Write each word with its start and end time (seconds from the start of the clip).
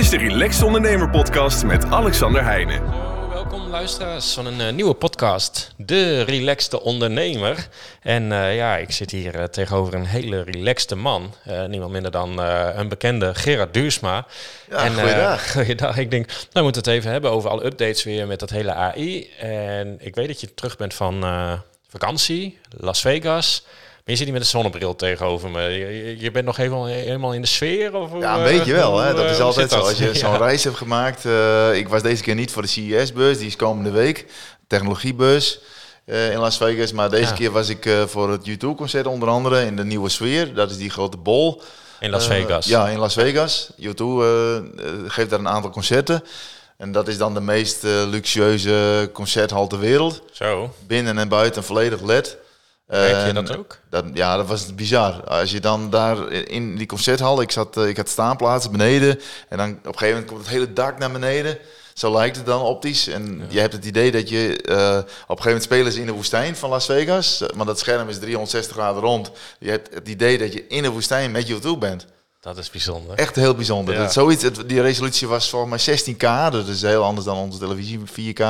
is 0.00 0.10
de 0.10 0.18
Relaxed 0.18 0.62
Ondernemer 0.62 1.10
Podcast 1.10 1.64
met 1.64 1.84
Alexander 1.84 2.44
Heijnen. 2.44 2.82
Welkom 3.30 3.68
luisteraars 3.68 4.32
van 4.32 4.46
een 4.46 4.60
eh, 4.60 4.72
nieuwe 4.72 4.94
podcast, 4.94 5.74
De 5.76 6.22
Relaxte 6.22 6.82
Ondernemer. 6.82 7.68
En 8.02 8.32
eh, 8.32 8.56
ja, 8.56 8.76
ik 8.76 8.90
zit 8.90 9.10
hier 9.10 9.34
eh, 9.34 9.44
tegenover 9.44 9.94
een 9.94 10.06
hele 10.06 10.42
relaxte 10.42 10.94
man. 10.94 11.34
Eh, 11.44 11.64
niemand 11.64 11.92
minder 11.92 12.10
dan 12.10 12.42
eh, 12.42 12.68
een 12.74 12.88
bekende 12.88 13.34
Gerard 13.34 13.74
Duursma. 13.74 14.26
Ja, 14.70 14.84
en, 14.84 14.94
goeiedag. 14.94 15.50
goeiedag. 15.52 15.96
Ik 15.96 16.10
denk, 16.10 16.26
nou 16.26 16.38
we 16.52 16.62
moeten 16.62 16.82
het 16.82 16.90
even 16.90 17.10
hebben 17.10 17.30
over 17.30 17.50
alle 17.50 17.64
updates 17.64 18.04
weer 18.04 18.26
met 18.26 18.40
dat 18.40 18.50
hele 18.50 18.72
AI. 18.72 19.30
En 19.38 19.96
ik 20.00 20.14
weet 20.14 20.26
dat 20.26 20.40
je 20.40 20.54
terug 20.54 20.76
bent 20.76 20.94
van 20.94 21.24
eh, 21.24 21.52
vakantie, 21.88 22.58
Las 22.76 23.00
Vegas. 23.00 23.64
Je 24.10 24.16
zit 24.16 24.24
niet 24.24 24.34
met 24.34 24.42
een 24.42 24.50
zonnebril 24.50 24.96
tegenover 24.96 25.50
me. 25.50 25.60
Je, 26.18 26.30
bent 26.30 26.44
nog 26.44 26.56
helemaal, 26.56 26.86
helemaal 26.86 27.34
in 27.34 27.40
de 27.40 27.46
sfeer? 27.46 27.94
Of, 27.96 28.10
Ja, 28.20 28.34
een 28.38 28.44
eh, 28.46 28.56
beetje 28.58 28.72
wel. 28.72 28.98
Hè? 28.98 29.14
Dat 29.14 29.24
eh, 29.24 29.30
is 29.30 29.40
altijd 29.40 29.70
zo. 29.70 29.78
Als 29.78 29.98
je 29.98 30.14
zo'n 30.18 30.30
Ja. 30.32 30.36
reis 30.36 30.64
hebt 30.64 30.76
gemaakt. 30.76 31.24
eh, 31.24 31.74
ik 31.76 31.88
was 31.88 32.02
deze 32.02 32.22
keer 32.22 32.34
niet 32.34 32.50
voor 32.50 32.62
de 32.62 32.68
CES-beurs. 32.68 33.38
Die 33.38 33.46
is 33.46 33.56
komende 33.56 33.90
week. 33.90 34.26
Technologiebeurs 34.66 35.58
eh, 36.04 36.32
in 36.32 36.38
Las 36.38 36.56
Vegas. 36.56 36.92
Maar 36.92 37.10
deze 37.10 37.22
Ja. 37.30 37.32
keer 37.32 37.50
was 37.50 37.68
ik 37.68 37.88
voor 38.06 38.30
het 38.30 38.48
U2-concert 38.48 39.06
onder 39.06 39.28
andere. 39.28 39.64
In 39.64 39.76
de 39.76 39.84
Nieuwe 39.84 40.08
Sfeer. 40.08 40.54
Dat 40.54 40.70
is 40.70 40.76
die 40.76 40.90
grote 40.90 41.16
bol. 41.16 41.62
In 42.00 42.10
Las 42.10 42.26
Vegas. 42.26 42.66
ja, 42.66 42.88
in 42.88 42.98
Las 42.98 43.14
Vegas. 43.14 43.70
U2 43.78 43.84
eh, 44.04 44.56
geeft 45.06 45.30
daar 45.30 45.38
een 45.38 45.48
aantal 45.48 45.70
concerten. 45.70 46.24
En 46.76 46.92
dat 46.92 47.08
is 47.08 47.18
dan 47.18 47.34
de 47.34 47.40
meest 47.40 47.82
luxueuze 47.82 49.10
concerthal 49.12 49.66
ter 49.66 49.78
wereld. 49.78 50.22
Zo, 50.32 50.74
Binnen 50.86 51.18
en 51.18 51.28
buiten 51.28 51.64
volledig 51.64 52.00
LED. 52.02 52.36
Merk 52.90 53.10
je 53.10 53.14
En 53.14 53.34
dat 53.34 53.56
ook? 53.56 53.78
Dat, 53.90 54.04
ja, 54.14 54.36
dat 54.36 54.46
was 54.46 54.74
bizar. 54.74 55.24
Als 55.24 55.50
je 55.50 55.60
dan 55.60 55.90
daar 55.90 56.30
in 56.32 56.76
die 56.76 56.86
concerthal, 56.86 57.40
ik, 57.40 57.50
zat, 57.50 57.76
eh, 57.76 57.88
ik 57.88 57.96
had 57.96 58.08
staanplaatsen 58.08 58.70
beneden. 58.72 59.20
En 59.48 59.58
dan 59.58 59.70
op 59.70 59.76
een 59.86 59.92
gegeven 59.92 60.08
moment 60.10 60.26
komt 60.26 60.40
het 60.40 60.48
hele 60.50 60.72
dak 60.72 60.98
naar 60.98 61.10
beneden. 61.10 61.58
Zo 61.94 62.12
lijkt 62.12 62.36
het 62.36 62.46
dan 62.46 62.60
optisch. 62.62 63.06
En 63.08 63.42
je 63.48 63.60
hebt 63.60 63.72
het 63.72 63.84
idee 63.84 64.10
dat 64.10 64.28
je... 64.28 64.56
eh, 64.62 64.74
op 64.76 64.76
een 64.98 65.08
gegeven 65.26 65.44
moment 65.44 65.62
spelen 65.62 65.92
ze 65.92 66.00
in 66.00 66.06
de 66.06 66.12
woestijn 66.12 66.56
van 66.56 66.70
Las 66.70 66.86
Vegas. 66.86 67.42
Maar 67.56 67.66
dat 67.66 67.78
scherm 67.78 68.08
is 68.08 68.18
360 68.18 68.76
graden 68.76 69.02
rond. 69.02 69.30
Je 69.58 69.70
hebt 69.70 69.94
het 69.94 70.08
idee 70.08 70.38
dat 70.38 70.52
je 70.52 70.66
in 70.66 70.82
de 70.82 70.90
woestijn 70.90 71.30
met 71.30 71.46
YouTube 71.48 71.78
bent. 71.78 72.06
Dat 72.40 72.58
is 72.58 72.70
bijzonder. 72.70 73.16
Echt 73.16 73.36
heel 73.36 73.54
bijzonder. 73.54 73.94
Ja. 73.94 74.00
Dat, 74.00 74.12
zoiets, 74.12 74.42
het- 74.42 74.68
die 74.68 74.80
resolutie 74.80 75.28
was 75.28 75.50
volgens 75.50 75.86
mij 75.86 75.96
16K. 75.98 76.50
Dat 76.52 76.66
is 76.68 76.82
heel 76.82 77.04
anders 77.04 77.26
dan 77.26 77.36
onze 77.36 77.58
televisie, 77.58 77.98
4K. 77.98 78.44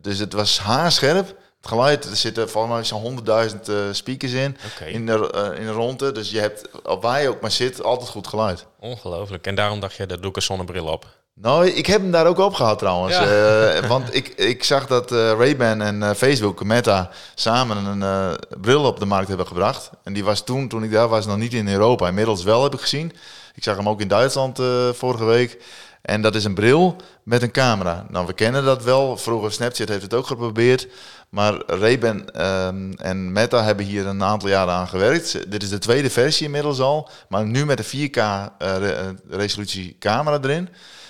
Dus 0.00 0.18
het 0.18 0.32
was 0.32 0.58
haarscherp. 0.58 1.34
Het 1.60 1.68
geluid, 1.68 2.04
er 2.04 2.16
zitten 2.16 2.50
volgens 2.50 2.74
mij 2.74 2.84
zo'n 2.84 3.02
100.000 3.02 3.60
eh, 3.68 3.74
speakers 3.90 4.32
in. 4.32 4.56
In, 4.86 5.06
de, 5.06 5.30
eh, 5.30 5.60
in 5.60 5.66
de 5.66 5.72
ronde. 5.72 6.12
Dus 6.12 6.30
je 6.30 6.40
hebt, 6.40 6.82
op 6.82 7.02
waar 7.02 7.22
je 7.22 7.28
ook 7.28 7.40
maar 7.40 7.50
zit, 7.50 7.82
altijd 7.82 8.08
goed 8.08 8.26
geluid. 8.26 8.66
Ongelooflijk. 8.80 9.46
En 9.46 9.54
daarom 9.54 9.80
dacht 9.80 9.96
je, 9.96 10.06
daar 10.06 10.20
doe 10.20 10.30
ik 10.30 10.36
een 10.36 10.42
zonnebril 10.42 10.86
op. 10.86 11.06
Nou, 11.40 11.66
ik 11.66 11.86
heb 11.86 12.00
hem 12.00 12.10
daar 12.10 12.26
ook 12.26 12.38
opgehaald 12.38 12.78
trouwens. 12.78 13.14
Ja. 13.14 13.70
Eh, 13.72 13.88
want 13.88 14.14
ik, 14.14 14.28
ik 14.28 14.64
zag 14.64 14.86
dat 14.86 15.12
eh 15.12 15.32
Ray-Ban 15.32 15.80
en 15.80 16.02
eh, 16.02 16.10
Facebook, 16.14 16.64
Meta, 16.64 17.10
samen 17.34 17.84
een 17.84 18.36
bril 18.60 18.84
op 18.84 18.98
de 18.98 19.06
markt 19.06 19.28
hebben 19.28 19.46
gebracht. 19.46 19.90
En 20.02 20.12
die 20.12 20.24
was 20.24 20.44
toen, 20.44 20.68
toen 20.68 20.82
ik 20.82 20.90
daar 20.90 21.08
was, 21.08 21.26
nog 21.26 21.36
niet 21.36 21.54
in 21.54 21.68
Europa. 21.68 22.08
Inmiddels 22.08 22.42
wel 22.42 22.62
heb 22.62 22.74
ik 22.74 22.80
gezien. 22.80 23.12
Ik 23.54 23.62
zag 23.62 23.76
hem 23.76 23.88
ook 23.88 24.00
in 24.00 24.08
Duitsland 24.08 24.60
vorige 24.92 25.24
week. 25.24 25.58
En 26.02 26.22
dat 26.22 26.34
is 26.34 26.44
een 26.44 26.54
bril 26.54 26.96
met 27.22 27.42
een 27.42 27.50
camera. 27.50 28.06
Nou, 28.08 28.26
we 28.26 28.32
kennen 28.32 28.64
dat 28.64 28.82
wel. 28.82 29.16
Vroeger 29.16 29.52
Snapchat 29.52 29.88
heeft 29.88 30.02
het 30.02 30.14
ook 30.14 30.26
geprobeerd. 30.26 30.88
Maar 31.28 31.62
Ray-Ban 31.66 32.30
ehm, 32.30 32.92
en 32.92 33.32
Meta 33.32 33.62
hebben 33.62 33.84
hier 33.84 34.06
een 34.06 34.22
aantal 34.22 34.48
jaren 34.48 34.74
aan 34.74 34.88
gewerkt. 34.88 35.50
Dit 35.50 35.62
is 35.62 35.68
de 35.68 35.78
tweede 35.78 36.10
versie 36.10 36.46
inmiddels 36.46 36.80
al. 36.80 37.10
Maar 37.28 37.46
nu 37.46 37.66
met 37.66 37.78
een 37.78 38.08
4K 38.10 38.16
eh, 38.16 38.76
eh, 38.76 39.06
erin. 40.42 40.68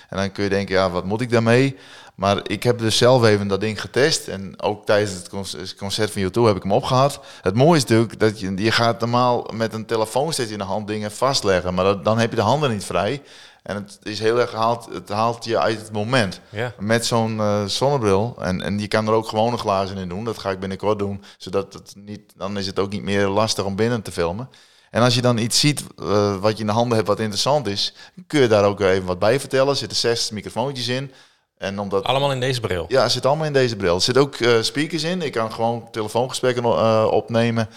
En 0.08 0.16
dan 0.16 0.32
kun 0.32 0.44
je 0.44 0.50
denken, 0.50 0.74
ja, 0.74 0.90
wat 0.90 1.04
moet 1.04 1.20
ik 1.20 1.30
daarmee? 1.30 1.76
Maar 2.14 2.40
ik 2.42 2.62
heb 2.62 2.78
dus 2.78 2.96
zelf 2.96 3.24
even 3.24 3.48
dat 3.48 3.60
ding 3.60 3.80
getest. 3.80 4.28
En 4.28 4.62
ook 4.62 4.86
tijdens 4.86 5.12
het 5.12 5.28
conc- 5.28 5.50
het 5.50 5.74
concert 5.74 6.10
van 6.10 6.20
YouTube 6.20 6.46
heb 6.46 6.56
ik 6.56 6.62
hem 6.62 6.72
opgehad. 6.72 7.20
Het 7.42 7.54
mooie 7.54 7.76
is 7.76 7.82
natuurlijk 7.82 8.18
dat 8.18 8.40
je, 8.40 8.56
je 8.56 8.72
gaat 8.72 9.00
normaal 9.00 9.50
met 9.54 9.72
een 9.72 9.86
telefoon 9.86 10.32
steeds 10.32 10.50
in 10.50 10.58
de 10.58 10.64
hand 10.64 10.86
dingen 10.86 11.12
vastleggen. 11.12 11.74
Maar 11.74 12.02
dan 12.02 12.18
heb 12.18 12.30
je 12.30 12.36
de 12.36 12.42
handen 12.42 12.70
niet 12.70 12.84
vrij. 12.84 13.22
En 13.62 13.76
het 13.76 13.98
is 14.02 14.18
heel 14.18 14.38
erg 14.40 14.50
gehaald, 14.50 14.88
het 14.92 15.08
haalt 15.08 15.44
je 15.44 15.58
uit 15.58 15.80
het 15.80 15.92
moment. 15.92 16.40
Ja. 16.48 16.74
Met 16.78 17.06
zo'n 17.06 17.40
eh, 17.40 17.64
zonnebril. 17.64 18.36
En, 18.40 18.62
en 18.62 18.78
je 18.78 18.88
kan 18.88 19.06
er 19.06 19.12
ook 19.12 19.28
gewone 19.28 19.56
glazen 19.56 19.96
in 19.96 20.08
doen. 20.08 20.24
Dat 20.24 20.38
ga 20.38 20.50
ik 20.50 20.60
binnenkort 20.60 20.98
doen. 20.98 21.22
Zodat 21.38 21.72
het 21.72 21.92
niet, 21.96 22.32
dan 22.36 22.58
is 22.58 22.66
het 22.66 22.78
ook 22.78 22.90
niet 22.90 23.02
meer 23.02 23.26
lastig 23.28 23.64
om 23.64 23.76
binnen 23.76 24.02
te 24.02 24.12
filmen. 24.12 24.48
En 24.90 25.02
als 25.02 25.14
je 25.14 25.20
dan 25.20 25.38
iets 25.38 25.60
ziet 25.60 25.84
eh, 25.98 26.36
wat 26.36 26.52
je 26.52 26.60
in 26.60 26.66
de 26.66 26.72
handen 26.72 26.96
hebt 26.96 27.08
wat 27.08 27.18
interessant 27.20 27.66
is, 27.66 27.94
kun 28.26 28.40
je 28.40 28.48
daar 28.48 28.64
ook 28.64 28.80
even 28.80 29.06
wat 29.06 29.18
bij 29.18 29.40
vertellen. 29.40 29.68
Er 29.68 29.76
zitten 29.76 29.98
zes 29.98 30.30
microfoontjes 30.30 30.88
in. 30.88 31.12
En 31.58 31.78
omdat, 31.78 32.04
Allemaal 32.04 32.32
in 32.32 32.40
deze 32.40 32.60
bril. 32.60 32.84
ja, 32.88 33.02
het 33.02 33.12
zit 33.12 33.26
allemaal 33.26 33.46
in 33.46 33.52
deze 33.52 33.76
bril. 33.76 33.94
Er 33.94 34.00
zitten 34.00 34.22
ook 34.22 34.34
eh, 34.34 34.62
speakers 34.62 35.02
in. 35.02 35.22
Ik 35.22 35.32
kan 35.32 35.52
gewoon 35.52 35.88
telefoongesprekken 35.90 37.10
opnemen. 37.12 37.68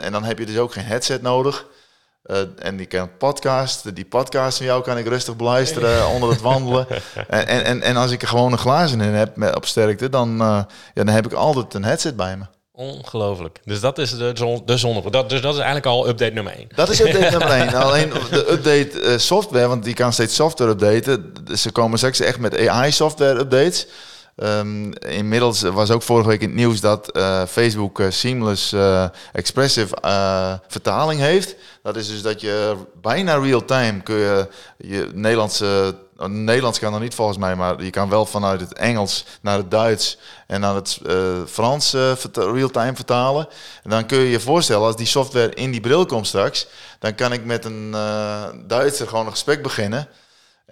En 0.00 0.12
dan 0.12 0.24
heb 0.24 0.38
je 0.38 0.46
dus 0.46 0.58
ook 0.58 0.72
geen 0.72 0.84
headset 0.84 1.22
nodig. 1.22 1.66
Eh, 2.22 2.38
en 2.58 2.76
die 2.76 2.86
kan 2.86 3.16
podcast. 3.16 3.94
Die 3.94 4.04
podcast 4.04 4.56
van 4.56 4.66
jou 4.66 4.82
kan 4.82 4.98
ik 4.98 5.06
rustig 5.06 5.36
beluisteren 5.36 6.06
onder 6.14 6.30
het 6.30 6.40
wandelen. 6.40 6.86
En, 7.28 7.46
en, 7.46 7.64
en, 7.64 7.82
en 7.82 7.96
als 7.96 8.10
ik 8.10 8.22
er 8.22 8.28
gewoon 8.28 8.52
een 8.52 8.58
glazen 8.58 9.00
in 9.00 9.12
heb 9.12 9.36
met, 9.36 9.56
op 9.56 9.66
sterkte, 9.66 10.08
dan, 10.08 10.40
eh, 10.40 10.62
ja, 10.94 11.04
dan 11.04 11.08
heb 11.08 11.26
ik 11.26 11.32
altijd 11.32 11.74
een 11.74 11.84
headset 11.84 12.16
bij 12.16 12.36
me. 12.36 12.44
Ongelooflijk. 12.72 13.58
Dus 13.64 13.80
dat 13.80 13.98
is 13.98 14.16
de, 14.16 14.30
zon, 14.34 14.62
de 14.64 14.76
zonnebril. 14.76 15.10
Dat, 15.10 15.28
dus 15.28 15.40
dat 15.40 15.52
is 15.52 15.60
eigenlijk 15.60 15.86
al 15.86 16.08
update 16.08 16.32
nummer 16.32 16.52
1. 16.52 16.68
Dat 16.74 16.88
is 16.88 17.00
update 17.00 17.30
nummer 17.30 17.50
1. 17.60 17.74
Alleen 17.74 18.12
de 18.30 18.52
update 18.52 19.00
eh, 19.00 19.18
software, 19.18 19.66
want 19.66 19.84
die 19.84 19.94
kan 19.94 20.12
steeds 20.12 20.34
software 20.34 20.70
updaten. 20.70 21.34
Dus 21.44 21.62
Ze 21.62 21.72
komen 21.72 21.98
straks 21.98 22.20
echt 22.20 22.38
met 22.38 22.68
AI 22.68 22.92
software 22.92 23.38
updates. 23.38 23.86
Ehm, 24.36 24.90
inmiddels 24.92 25.62
was 25.62 25.90
ook 25.90 26.02
vorige 26.02 26.28
week 26.28 26.40
in 26.40 26.48
het 26.48 26.56
nieuws 26.56 26.80
dat 26.80 27.10
eh, 27.10 27.42
Facebook 27.46 28.00
eh, 28.00 28.10
seamless 28.10 28.72
eh, 28.72 29.04
expressive 29.32 29.96
vertaling 30.68 31.20
heeft. 31.20 31.54
Dat 31.82 31.96
is 31.96 32.08
dus 32.08 32.22
dat 32.22 32.40
je 32.40 32.76
bijna 33.00 33.34
real-time 33.34 34.00
kun 34.02 34.16
je 34.16 34.48
je 34.76 35.08
Nederlandse 35.14 35.94
Nederlands 36.26 36.78
kan 36.78 36.92
nog 36.92 37.00
niet 37.00 37.14
volgens 37.14 37.38
mij, 37.38 37.56
maar 37.56 37.82
je 37.82 37.90
kan 37.90 38.08
wel 38.08 38.26
vanuit 38.26 38.60
het 38.60 38.72
Engels 38.72 39.24
naar 39.40 39.56
het 39.56 39.70
Duits 39.70 40.18
en 40.46 40.60
naar 40.60 40.74
het 40.74 41.00
Frans 41.46 41.92
real-time 42.32 42.94
vertalen. 42.94 43.48
En 43.82 43.90
dan 43.90 44.06
kun 44.06 44.18
je 44.18 44.30
je 44.30 44.40
voorstellen, 44.40 44.86
als 44.86 44.96
die 44.96 45.06
software 45.06 45.54
in 45.54 45.70
die 45.70 45.80
bril 45.80 46.06
komt 46.06 46.26
straks, 46.26 46.66
dan 46.98 47.14
kan 47.14 47.32
ik 47.32 47.44
met 47.44 47.64
een 47.64 47.90
Duitser 48.66 49.08
gewoon 49.08 49.24
een 49.26 49.32
gesprek 49.32 49.62
beginnen. 49.62 50.08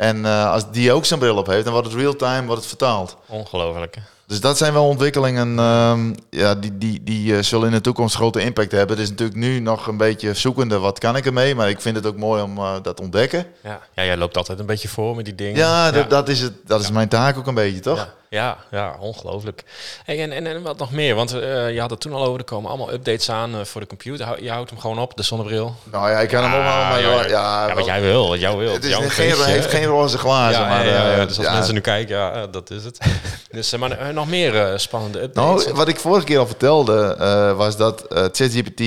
En 0.01 0.25
eh, 0.25 0.53
als 0.53 0.71
die 0.71 0.93
ook 0.93 1.05
zijn 1.05 1.21
bril 1.21 1.37
op 1.37 1.47
heeft, 1.47 1.65
dan 1.65 1.73
wordt 1.73 1.89
het 1.89 1.97
real-time 1.97 2.47
wordt 2.47 2.61
het 2.61 2.69
vertaald. 2.69 3.17
Ongelooflijk. 3.27 3.97
Dus 4.27 4.41
dat 4.41 4.57
zijn 4.57 4.73
wel 4.73 4.87
ontwikkelingen 4.87 5.59
ehm, 5.59 6.15
ja, 6.31 6.55
die, 6.55 6.79
die, 6.79 7.03
die 7.03 7.37
eh, 7.37 7.43
zullen 7.43 7.67
in 7.67 7.73
de 7.73 7.81
toekomst 7.81 8.15
grote 8.15 8.41
impact 8.41 8.73
hebben. 8.73 8.97
Het 8.97 9.05
is 9.05 9.11
natuurlijk 9.11 9.39
nu 9.39 9.59
nog 9.59 9.87
een 9.87 9.97
beetje 9.97 10.35
zoekende, 10.35 10.79
wat 10.79 10.99
kan 10.99 11.17
ik 11.17 11.27
ermee? 11.27 11.55
Maar 11.55 11.69
ik 11.69 11.81
vind 11.81 11.97
het 11.97 12.07
ook 12.07 12.17
mooi 12.17 12.43
om 12.43 12.59
eh, 12.59 12.75
dat 12.83 12.97
te 12.97 13.03
ontdekken. 13.03 13.47
Ja. 13.63 13.81
ja, 13.95 14.05
jij 14.05 14.17
loopt 14.17 14.37
altijd 14.37 14.59
een 14.59 14.67
beetje 14.67 14.89
voor 14.89 15.17
met 15.17 15.25
die 15.25 15.35
dingen. 15.35 15.57
Ja, 15.57 15.91
dat, 15.91 16.11
dat 16.11 16.29
is, 16.29 16.41
het, 16.41 16.53
dat 16.67 16.81
is 16.81 16.91
mijn 16.91 17.09
taak 17.09 17.39
ook 17.39 17.47
een 17.47 17.55
beetje, 17.55 17.81
toch? 17.81 18.15
Ja, 18.31 18.59
ja, 18.71 18.97
ongelooflijk. 19.01 19.65
Hey, 20.05 20.23
en, 20.23 20.33
en, 20.33 20.47
en 20.47 20.63
wat 20.63 20.79
nog 20.79 20.93
meer? 20.93 21.15
Want 21.15 21.33
eh, 21.33 21.73
je 21.73 21.81
had 21.81 21.91
het 21.91 22.01
toen 22.01 22.13
al 22.13 22.25
over, 22.25 22.39
er 22.39 22.45
komen 22.45 22.71
allemaal 22.71 22.93
updates 22.93 23.31
aan 23.31 23.55
eh, 23.55 23.65
voor 23.65 23.81
de 23.81 23.87
computer. 23.87 24.43
Je 24.43 24.51
houdt 24.51 24.71
hem 24.71 24.79
gewoon 24.79 24.99
op, 24.99 25.17
de 25.17 25.23
zonnebril. 25.23 25.75
Nou 25.91 26.11
ja, 26.11 26.21
ik 26.21 26.29
kan 26.29 26.43
hem 26.43 26.55
ophouden, 26.55 27.11
maar 27.11 27.29
ja, 27.29 27.75
wat 27.75 27.85
jij 27.85 28.01
wil, 28.01 28.29
wat 28.29 28.41
jij 28.41 28.57
wil. 28.57 28.73
het 28.73 28.85
is 28.85 28.91
jouw 28.91 29.09
geen, 29.09 29.45
heeft 29.45 29.71
geen 29.71 29.85
roze 29.85 30.19
glazen, 30.19 30.63
ja, 30.63 30.69
maar 30.69 30.87
ja, 30.87 30.93
ja, 30.93 31.21
eh, 31.21 31.27
dus 31.27 31.39
als 31.39 31.51
mensen 31.51 31.75
nu 31.75 31.81
kijken, 31.81 32.17
ja, 32.17 32.47
dat 32.47 32.71
is 32.71 32.85
het. 32.85 32.99
dus, 33.51 33.77
maar 33.77 34.15
nog 34.15 34.29
meer 34.29 34.79
spannende 34.79 35.23
updates. 35.23 35.65
Nou, 35.65 35.77
wat 35.77 35.89
ik 35.89 36.01
vorige 36.01 36.27
keer 36.27 36.39
al 36.39 36.47
vertelde, 36.47 37.17
was 37.57 37.77
dat 37.77 38.05
ChatGPT 38.09 38.81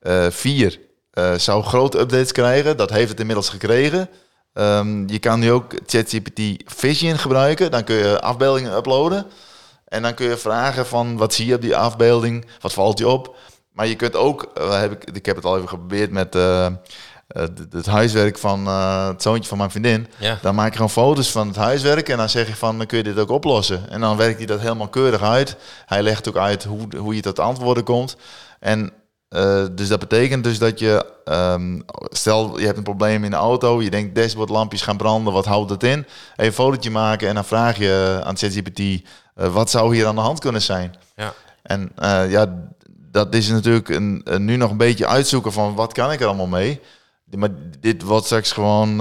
eh 0.00 0.26
4 0.30 0.78
eh, 1.10 1.34
zou 1.34 1.62
grote 1.62 1.98
updates 1.98 2.32
krijgen. 2.32 2.76
Dat 2.76 2.90
heeft 2.90 3.08
het 3.08 3.20
inmiddels 3.20 3.48
gekregen. 3.48 4.08
Ehm, 4.52 5.08
je 5.08 5.18
kan 5.18 5.40
nu 5.40 5.50
ook 5.52 5.72
ChatGPT 5.86 6.40
Vision 6.64 7.18
gebruiken. 7.18 7.70
Dan 7.70 7.84
kun 7.84 7.96
je 7.96 8.20
afbeeldingen 8.20 8.76
uploaden. 8.76 9.26
En 9.88 10.02
dan 10.02 10.14
kun 10.14 10.26
je 10.28 10.36
vragen 10.36 10.86
van 10.86 11.16
wat 11.16 11.34
zie 11.34 11.46
je 11.46 11.54
op 11.54 11.60
die 11.60 11.76
afbeelding? 11.76 12.46
Wat 12.60 12.72
valt 12.72 12.98
je 12.98 13.08
op? 13.08 13.36
Maar 13.72 13.86
je 13.86 13.96
kunt 13.96 14.16
ook, 14.16 14.50
eh, 14.54 14.80
heb 14.80 14.92
ik, 14.92 15.04
ik 15.16 15.26
heb 15.26 15.36
het 15.36 15.44
al 15.44 15.56
even 15.56 15.68
geprobeerd 15.68 16.10
met 16.10 16.34
eh, 16.34 16.66
eh, 16.66 16.72
het- 17.70 17.86
huiswerk 17.86 18.38
van 18.38 18.66
het 18.66 19.22
zoontje 19.22 19.48
van 19.48 19.58
mijn 19.58 19.70
vriendin. 19.70 20.06
Ja. 20.18 20.38
Dan 20.42 20.54
maak 20.54 20.66
je 20.68 20.72
gewoon 20.74 20.90
foto's 20.90 21.30
van 21.30 21.46
het 21.46 21.56
huiswerk 21.56 22.08
en 22.08 22.16
dan 22.16 22.28
zeg 22.28 22.46
je 22.48 22.56
van, 22.56 22.78
dan 22.78 22.86
kun 22.86 22.98
je 22.98 23.04
dit 23.04 23.18
ook 23.18 23.30
oplossen. 23.30 23.90
En 23.90 24.00
dan 24.00 24.16
werkt 24.16 24.36
hij 24.38 24.46
dat 24.46 24.60
helemaal 24.60 24.88
keurig 24.88 25.22
uit. 25.22 25.56
Hij 25.86 26.02
legt 26.02 26.28
ook 26.28 26.36
uit 26.36 26.64
hoe, 26.64 26.86
hoe 26.96 27.14
je 27.14 27.20
tot 27.20 27.38
antwoorden 27.38 27.84
komt. 27.84 28.16
En 28.60 28.92
eh, 29.30 29.64
dus 29.72 29.88
dat 29.88 29.98
betekent 29.98 30.44
dus 30.44 30.58
dat 30.58 30.78
je, 30.78 31.06
ehm, 31.24 31.80
stel 32.08 32.58
je 32.58 32.64
hebt 32.66 32.76
een 32.78 32.82
probleem 32.82 33.24
in 33.24 33.30
de 33.30 33.36
auto, 33.36 33.82
je 33.82 33.90
denkt 33.90 34.14
dashboardlampjes 34.14 34.82
gaan 34.82 34.96
branden, 34.96 35.32
wat 35.32 35.44
houdt 35.46 35.68
dat 35.68 35.82
in? 35.82 35.98
Even 35.98 36.06
een 36.36 36.52
fotootje 36.52 36.90
maken 36.90 37.28
en 37.28 37.34
dan 37.34 37.44
vraag 37.44 37.78
je 37.78 38.20
aan 38.24 38.36
ChatGPT, 38.36 38.78
eh, 38.78 39.52
wat 39.52 39.70
zou 39.70 39.94
hier 39.94 40.06
aan 40.06 40.14
de 40.14 40.20
hand 40.20 40.38
kunnen 40.38 40.62
zijn? 40.62 40.94
Ja. 41.16 41.32
En 41.62 41.92
eh, 41.96 42.30
ja, 42.30 42.58
dat 43.10 43.34
is 43.34 43.48
natuurlijk 43.48 43.88
een, 43.88 44.20
een- 44.24 44.44
nu 44.44 44.56
nog 44.56 44.70
een 44.70 44.76
beetje 44.76 45.06
uitzoeken 45.06 45.52
van 45.52 45.74
wat 45.74 45.92
kan 45.92 46.12
ik 46.12 46.20
er 46.20 46.26
allemaal 46.26 46.46
mee. 46.46 46.80
Maar 47.36 47.50
dit 47.80 48.02
wordt 48.02 48.24
straks 48.26 48.52
gewoon, 48.52 48.98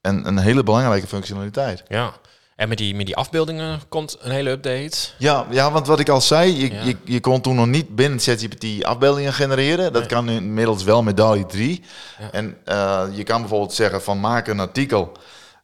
een, 0.00 0.26
een 0.26 0.38
hele 0.38 0.62
belangrijke 0.62 1.06
functionaliteit. 1.06 1.82
Ja. 1.88 2.12
En 2.60 2.68
met 2.68 2.78
die, 2.78 2.94
met 2.94 3.06
die 3.06 3.16
afbeeldingen 3.16 3.80
komt 3.88 4.16
een 4.20 4.30
hele 4.30 4.50
update. 4.50 4.96
Ja, 5.18 5.46
ja, 5.50 5.70
want 5.72 5.86
wat 5.86 6.00
ik 6.00 6.08
al 6.08 6.20
zei, 6.20 6.56
je, 6.60 6.72
Ja. 6.72 6.82
je, 6.82 6.96
je 7.04 7.20
kon 7.20 7.40
toen 7.40 7.54
nog 7.54 7.66
niet 7.66 7.94
binnen 7.94 8.18
ChatGPT 8.18 8.84
afbeeldingen 8.84 9.32
genereren. 9.32 9.92
Dat 9.92 10.02
Nee. 10.02 10.10
kan 10.10 10.24
nu 10.24 10.34
inmiddels 10.34 10.82
wel 10.84 11.02
met 11.02 11.16
DALI 11.16 11.46
3. 11.46 11.82
Ja. 12.18 12.30
En 12.32 12.56
eh, 12.64 13.02
je 13.12 13.22
kan 13.22 13.40
bijvoorbeeld 13.40 13.72
zeggen 13.72 14.02
van 14.02 14.20
maak 14.20 14.46
een 14.48 14.60
artikel 14.60 15.12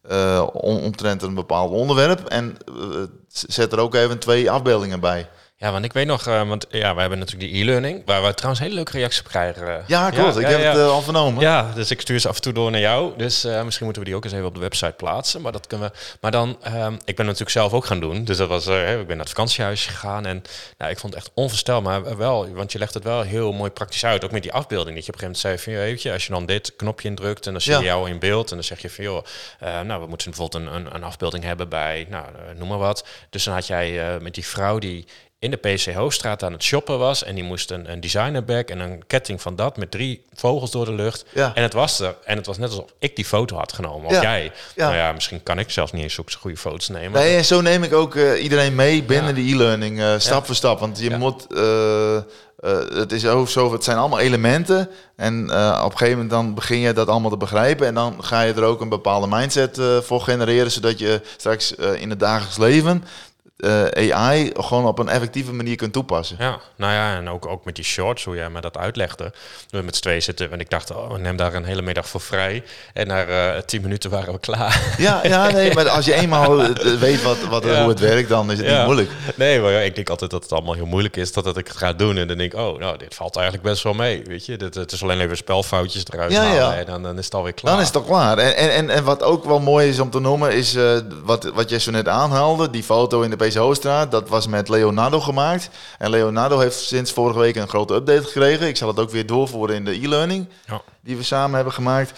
eh, 0.08 0.46
om, 0.52 0.76
omtrent 0.76 1.22
een 1.22 1.34
bepaald 1.34 1.70
onderwerp 1.70 2.24
en 2.28 2.56
eh, 2.68 2.74
zet 3.28 3.72
er 3.72 3.78
ook 3.78 3.94
even 3.94 4.18
twee 4.18 4.50
afbeeldingen 4.50 5.00
bij. 5.00 5.28
Ja, 5.58 5.72
want 5.72 5.84
ik 5.84 5.92
weet 5.92 6.06
nog, 6.06 6.26
eh, 6.26 6.48
want 6.48 6.66
ja, 6.70 6.94
we 6.94 7.00
hebben 7.00 7.18
natuurlijk 7.18 7.52
die 7.52 7.62
e-learning, 7.62 8.02
waar 8.04 8.22
we 8.22 8.34
trouwens 8.34 8.60
hele 8.62 8.74
leuke 8.74 8.92
reacties 8.92 9.20
op 9.20 9.28
krijgen. 9.28 9.78
eh. 9.78 9.86
Ja, 9.86 10.10
klopt. 10.10 10.36
ik 10.36 10.42
ja, 10.42 10.48
heb 10.48 10.60
ja. 10.60 10.68
het 10.68 10.78
eh, 10.78 10.88
al 10.88 11.02
vernomen. 11.02 11.42
Ja, 11.42 11.72
dus 11.74 11.90
ik 11.90 12.00
stuur 12.00 12.20
ze 12.20 12.28
af 12.28 12.36
en 12.36 12.42
toe 12.42 12.52
door 12.52 12.70
naar 12.70 12.80
jou. 12.80 13.12
Dus 13.16 13.42
misschien 13.42 13.84
moeten 13.84 14.02
we 14.02 14.08
die 14.08 14.16
ook 14.16 14.24
eens 14.24 14.32
even 14.32 14.46
op 14.46 14.54
de 14.54 14.60
website 14.60 14.92
plaatsen. 14.96 15.40
Maar 15.40 15.52
dat 15.52 15.66
kunnen 15.66 15.90
we. 15.90 15.98
Maar 16.20 16.30
dan, 16.30 16.56
ehm, 16.62 16.94
ik 17.04 17.16
ben 17.16 17.24
natuurlijk 17.24 17.50
zelf 17.50 17.72
ook 17.72 17.84
gaan 17.84 18.00
doen. 18.00 18.24
Dus 18.24 18.36
dat 18.36 18.48
was, 18.48 18.66
ik 18.66 18.72
ben 19.06 19.06
naar 19.06 19.18
het 19.18 19.28
vakantiehuis 19.28 19.86
gegaan. 19.86 20.26
En 20.26 20.42
nou, 20.78 20.90
ik 20.90 20.98
vond 20.98 21.14
het 21.14 21.22
echt 21.22 21.32
onvoorstelbaar 21.34 22.16
wel. 22.16 22.48
Want 22.54 22.72
je 22.72 22.78
legt 22.78 22.94
het 22.94 23.04
wel 23.04 23.22
heel 23.22 23.52
mooi 23.52 23.70
praktisch 23.70 24.04
uit. 24.04 24.24
Ook 24.24 24.30
met 24.32 24.42
die 24.42 24.52
afbeelding. 24.52 24.96
Dat 24.96 25.06
je 25.06 25.12
op 25.12 25.22
een 25.22 25.28
gegeven 25.28 25.48
moment 25.50 25.64
zei 25.64 25.76
van, 25.76 26.02
weet 26.02 26.12
als 26.12 26.26
je 26.26 26.32
dan 26.32 26.46
dit 26.46 26.76
knopje 26.76 27.08
indrukt 27.08 27.46
en 27.46 27.52
dan 27.52 27.60
zie 27.60 27.76
je 27.76 27.82
jou 27.84 28.10
in 28.10 28.18
beeld. 28.18 28.48
En 28.50 28.56
dan 28.56 28.64
zeg 28.64 28.78
je 28.82 28.90
van, 28.90 29.04
joh, 29.04 29.24
nou, 29.84 30.00
we 30.00 30.06
moeten 30.06 30.30
bijvoorbeeld 30.30 30.64
een, 30.66 30.74
een, 30.74 30.94
een 30.94 31.04
afbeelding 31.04 31.44
hebben 31.44 31.68
bij, 31.68 32.06
nou, 32.10 32.24
noem 32.56 32.68
maar 32.68 32.78
wat. 32.78 33.06
Dus 33.30 33.44
dan 33.44 33.54
had 33.54 33.66
jij 33.66 34.18
met 34.20 34.34
die 34.34 34.46
vrouw 34.46 34.78
die 34.78 35.06
in 35.38 35.50
de 35.50 35.56
PC 35.56 35.92
Hoofdstraat 35.94 36.42
aan 36.42 36.52
het 36.52 36.62
shoppen 36.62 36.98
was. 36.98 37.24
En 37.24 37.34
die 37.34 37.44
moest 37.44 37.70
een, 37.70 37.90
een 37.90 38.00
designerbag 38.00 38.62
en 38.64 38.78
een 38.80 39.06
ketting 39.06 39.42
van 39.42 39.56
dat 39.56 39.76
met 39.76 39.90
drie 39.90 40.22
vogels 40.34 40.70
door 40.70 40.84
de 40.84 40.92
lucht. 40.92 41.24
Ja. 41.34 41.54
En 41.54 41.62
het 41.62 41.72
was 41.72 42.00
er. 42.00 42.14
En 42.24 42.36
het 42.36 42.46
was 42.46 42.58
net 42.58 42.68
alsof 42.68 42.84
ik 42.98 43.16
die 43.16 43.24
foto 43.24 43.56
had 43.56 43.72
genomen. 43.72 44.06
Of 44.06 44.12
Ja. 44.12 44.20
jij. 44.22 44.52
Ja. 44.74 44.84
Nou 44.84 44.96
ja, 44.96 45.12
misschien 45.12 45.42
kan 45.42 45.58
ik 45.58 45.70
zelfs 45.70 45.92
niet 45.92 46.02
eens 46.02 46.14
zo'n 46.14 46.24
goede 46.40 46.56
foto's 46.56 46.88
nemen. 46.88 47.12
Nee, 47.20 47.36
en 47.36 47.44
zo 47.44 47.60
neem 47.60 47.82
ik 47.82 47.92
ook 47.92 48.14
eh, 48.14 48.42
iedereen 48.42 48.74
mee 48.74 49.02
binnen 49.02 49.34
de 49.34 49.40
e-learning, 49.40 50.00
eh, 50.00 50.14
stap 50.18 50.46
voor 50.46 50.54
stap. 50.54 50.78
Want 50.80 50.98
je 50.98 51.10
moet, 51.16 51.46
eh, 51.54 52.18
het 52.94 53.12
is 53.12 53.26
ook 53.26 53.48
zo, 53.48 53.72
het 53.72 53.84
zijn 53.84 53.96
allemaal 53.96 54.18
elementen. 54.18 54.90
En 55.16 55.42
op 55.44 55.90
een 55.90 55.98
gegeven 55.98 56.10
moment 56.12 56.30
dan 56.30 56.54
begin 56.54 56.78
je 56.78 56.92
dat 56.92 57.08
allemaal 57.08 57.30
te 57.30 57.36
begrijpen. 57.36 57.86
En 57.86 57.94
dan 57.94 58.24
ga 58.24 58.40
je 58.42 58.52
er 58.54 58.62
ook 58.62 58.80
een 58.80 58.88
bepaalde 58.88 59.26
mindset 59.26 59.80
voor 60.02 60.20
genereren, 60.20 60.70
zodat 60.70 60.98
je 60.98 61.20
straks 61.36 61.72
in 61.74 62.10
het 62.10 62.20
dagelijks 62.20 62.58
leven 62.58 63.04
eh, 63.56 64.12
AI 64.12 64.52
gewoon 64.56 64.86
op 64.86 64.98
een 64.98 65.08
effectieve 65.08 65.52
manier 65.52 65.76
kunt 65.76 65.92
toepassen. 65.92 66.36
Ja, 66.40 66.58
nou 66.76 66.92
ja, 66.92 67.16
en 67.16 67.28
ook, 67.28 67.46
ook 67.46 67.64
met 67.64 67.74
die 67.74 67.84
shorts, 67.84 68.24
hoe 68.24 68.36
jij 68.36 68.50
me 68.50 68.60
dat 68.60 68.76
uitlegde. 68.76 69.32
We 69.70 69.82
met 69.82 69.96
z'n 69.96 70.02
tweeën 70.02 70.22
zitten 70.22 70.52
en 70.52 70.60
ik 70.60 70.70
dacht, 70.70 70.90
oh, 70.90 71.14
neem 71.14 71.36
daar 71.36 71.54
een 71.54 71.64
hele 71.64 71.82
middag 71.82 72.08
voor 72.08 72.20
vrij. 72.20 72.62
En 72.92 73.06
na 73.06 73.24
eh, 73.24 73.62
tien 73.62 73.82
minuten 73.82 74.10
waren 74.10 74.32
we 74.32 74.38
klaar. 74.40 74.94
Ja, 74.98 75.20
ja, 75.22 75.50
nee, 75.50 75.74
maar 75.74 75.88
als 75.88 76.04
je 76.04 76.14
eenmaal 76.14 76.62
eh, 76.62 76.94
weet 76.98 77.22
wat, 77.22 77.38
wat, 77.48 77.64
Ja. 77.64 77.80
hoe 77.80 77.88
het 77.88 78.00
werkt, 78.00 78.28
dan 78.28 78.50
is 78.50 78.58
het 78.58 78.66
Ja. 78.66 78.76
niet 78.76 78.84
moeilijk. 78.84 79.10
Nee, 79.34 79.60
maar 79.60 79.72
ja, 79.72 79.78
ik 79.78 79.94
denk 79.94 80.10
altijd 80.10 80.30
dat 80.30 80.42
het 80.42 80.52
allemaal 80.52 80.74
heel 80.74 80.86
moeilijk 80.86 81.16
is, 81.16 81.32
dat 81.32 81.56
ik 81.56 81.66
het 81.68 81.76
ga 81.76 81.92
doen. 81.92 82.16
En 82.16 82.28
dan 82.28 82.36
denk 82.36 82.52
ik, 82.52 82.58
oh, 82.58 82.78
nou, 82.78 82.98
dit 82.98 83.14
valt 83.14 83.36
eigenlijk 83.36 83.66
best 83.66 83.82
wel 83.82 83.94
mee, 83.94 84.22
weet 84.26 84.46
je. 84.46 84.56
Dit, 84.56 84.74
het 84.74 84.92
is 84.92 85.02
alleen 85.02 85.20
even 85.20 85.36
spelfoutjes 85.36 86.04
eruit 86.12 86.32
Ja, 86.32 86.42
halen 86.44 86.76
en 86.76 86.86
dan, 86.86 87.02
dan 87.02 87.18
is 87.18 87.24
het 87.24 87.34
alweer 87.34 87.52
klaar. 87.52 87.72
Dan 87.72 87.80
is 87.80 87.86
het 87.86 87.96
al 87.96 88.02
klaar. 88.02 88.38
En, 88.38 88.70
en, 88.70 88.90
en, 88.90 89.04
wat 89.04 89.22
ook 89.22 89.44
wel 89.44 89.60
mooi 89.60 89.88
is 89.88 90.00
om 90.00 90.10
te 90.10 90.20
noemen, 90.20 90.52
is 90.52 90.76
wat, 91.24 91.44
wat 91.44 91.70
jij 91.70 91.78
zo 91.78 91.90
net 91.90 92.08
aanhaalde. 92.08 92.70
Die 92.70 92.82
foto 92.82 93.20
in 93.22 93.30
de 93.30 93.36
Hoofdstraat, 93.54 94.10
dat 94.10 94.28
was 94.28 94.46
met 94.46 94.68
Leonardo 94.68 95.20
gemaakt. 95.20 95.70
En 95.98 96.10
Leonardo 96.10 96.58
heeft 96.58 96.78
sinds 96.78 97.12
vorige 97.12 97.38
week 97.38 97.56
een 97.56 97.68
grote 97.68 97.94
update 97.94 98.22
gekregen. 98.24 98.66
Ik 98.66 98.76
zal 98.76 98.88
het 98.88 98.98
ook 98.98 99.10
weer 99.10 99.26
doorvoeren 99.26 99.76
in 99.76 99.84
de 99.84 100.02
e-learning 100.02 100.48
Ja. 100.66 100.82
Die 101.06 101.16
we 101.16 101.22
samen 101.22 101.54
hebben 101.54 101.72
gemaakt. 101.72 102.12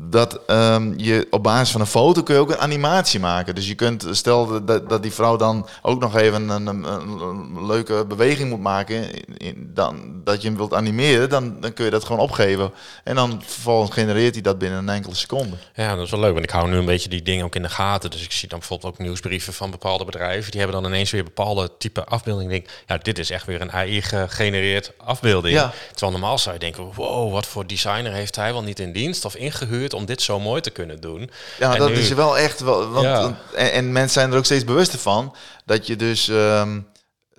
Dat 0.00 0.40
ehm, 0.46 0.92
je 0.96 1.26
op 1.30 1.42
basis 1.42 1.70
van 1.70 1.80
een 1.80 1.86
foto 1.86 2.22
kun 2.22 2.34
je 2.34 2.40
ook 2.40 2.50
een 2.50 2.58
animatie 2.58 3.20
maken. 3.20 3.54
Dus 3.54 3.68
je 3.68 3.74
kunt, 3.74 4.06
stel 4.10 4.64
dat, 4.64 4.88
dat 4.88 5.02
die 5.02 5.12
vrouw 5.12 5.36
dan 5.36 5.68
ook 5.82 6.00
nog 6.00 6.16
even 6.16 6.48
een, 6.48 6.66
een, 6.66 7.66
leuke 7.66 8.04
beweging 8.08 8.50
moet 8.50 8.60
maken, 8.60 9.14
in- 9.14 9.36
in- 9.36 9.70
dan, 9.74 10.20
dat 10.24 10.42
je 10.42 10.48
hem 10.48 10.56
wilt 10.56 10.74
animeren, 10.74 11.28
dan, 11.28 11.60
dan 11.60 11.72
kun 11.72 11.84
je 11.84 11.90
dat 11.90 12.04
gewoon 12.04 12.20
opgeven. 12.22 12.72
En 13.04 13.14
dan 13.14 13.42
vervolgens 13.46 13.90
genereert 13.94 14.34
hij 14.34 14.42
dat 14.42 14.58
binnen 14.58 14.78
een 14.78 14.88
enkele 14.88 15.14
seconde. 15.14 15.56
Ja, 15.74 15.94
dat 15.94 16.04
is 16.04 16.10
wel 16.10 16.20
leuk, 16.20 16.32
want 16.32 16.44
ik 16.44 16.50
hou 16.50 16.68
nu 16.68 16.76
een 16.76 16.84
beetje 16.84 17.08
die 17.08 17.22
dingen 17.22 17.44
ook 17.44 17.54
in 17.54 17.62
de 17.62 17.68
gaten. 17.68 18.10
Dus 18.10 18.24
ik 18.24 18.32
zie 18.32 18.48
dan 18.48 18.58
bijvoorbeeld 18.58 18.92
ook 18.92 18.98
nieuwsbrieven 18.98 19.52
van 19.52 19.70
bepaalde 19.70 20.04
bedrijven. 20.04 20.50
Die 20.50 20.60
hebben 20.60 20.82
dan 20.82 20.90
ineens 20.90 21.10
weer 21.10 21.24
bepaalde 21.24 21.70
type 21.78 22.04
afbeelding. 22.04 22.52
Ik 22.52 22.64
denk, 22.64 22.84
ja, 22.86 22.98
dit 22.98 23.18
is 23.18 23.30
echt 23.30 23.46
weer 23.46 23.60
een 23.60 23.72
AI-gegenereerd 23.72 24.92
afbeelding. 24.96 25.54
Ja. 25.54 25.72
Terwijl 25.90 26.12
normaal 26.12 26.38
zou 26.38 26.54
je 26.54 26.60
denken, 26.60 26.92
wow, 26.94 27.32
wat 27.32 27.46
voor 27.46 27.66
designer 27.66 28.12
heeft 28.20 28.36
hij 28.36 28.52
wel 28.52 28.62
niet 28.62 28.78
in 28.80 28.92
dienst 28.92 29.24
of 29.24 29.34
ingehuurd 29.36 29.94
om 29.94 30.04
dit 30.04 30.22
zo 30.22 30.40
mooi 30.40 30.60
te 30.60 30.70
kunnen 30.70 31.00
doen. 31.00 31.30
Ja, 31.58 31.72
En 31.72 31.78
dat 31.78 31.88
nu- 31.90 31.94
is 31.98 32.08
wel 32.08 32.38
echt 32.38 32.60
wel. 32.60 32.88
Want, 32.90 33.06
Ja. 33.06 33.38
en, 33.54 33.72
en 33.72 33.92
mensen 33.92 34.20
zijn 34.20 34.32
er 34.32 34.38
ook 34.38 34.44
steeds 34.44 34.64
bewuster 34.64 34.98
van 34.98 35.34
dat 35.64 35.86
je 35.86 35.96
dus 35.96 36.28
ehm, 36.28 36.80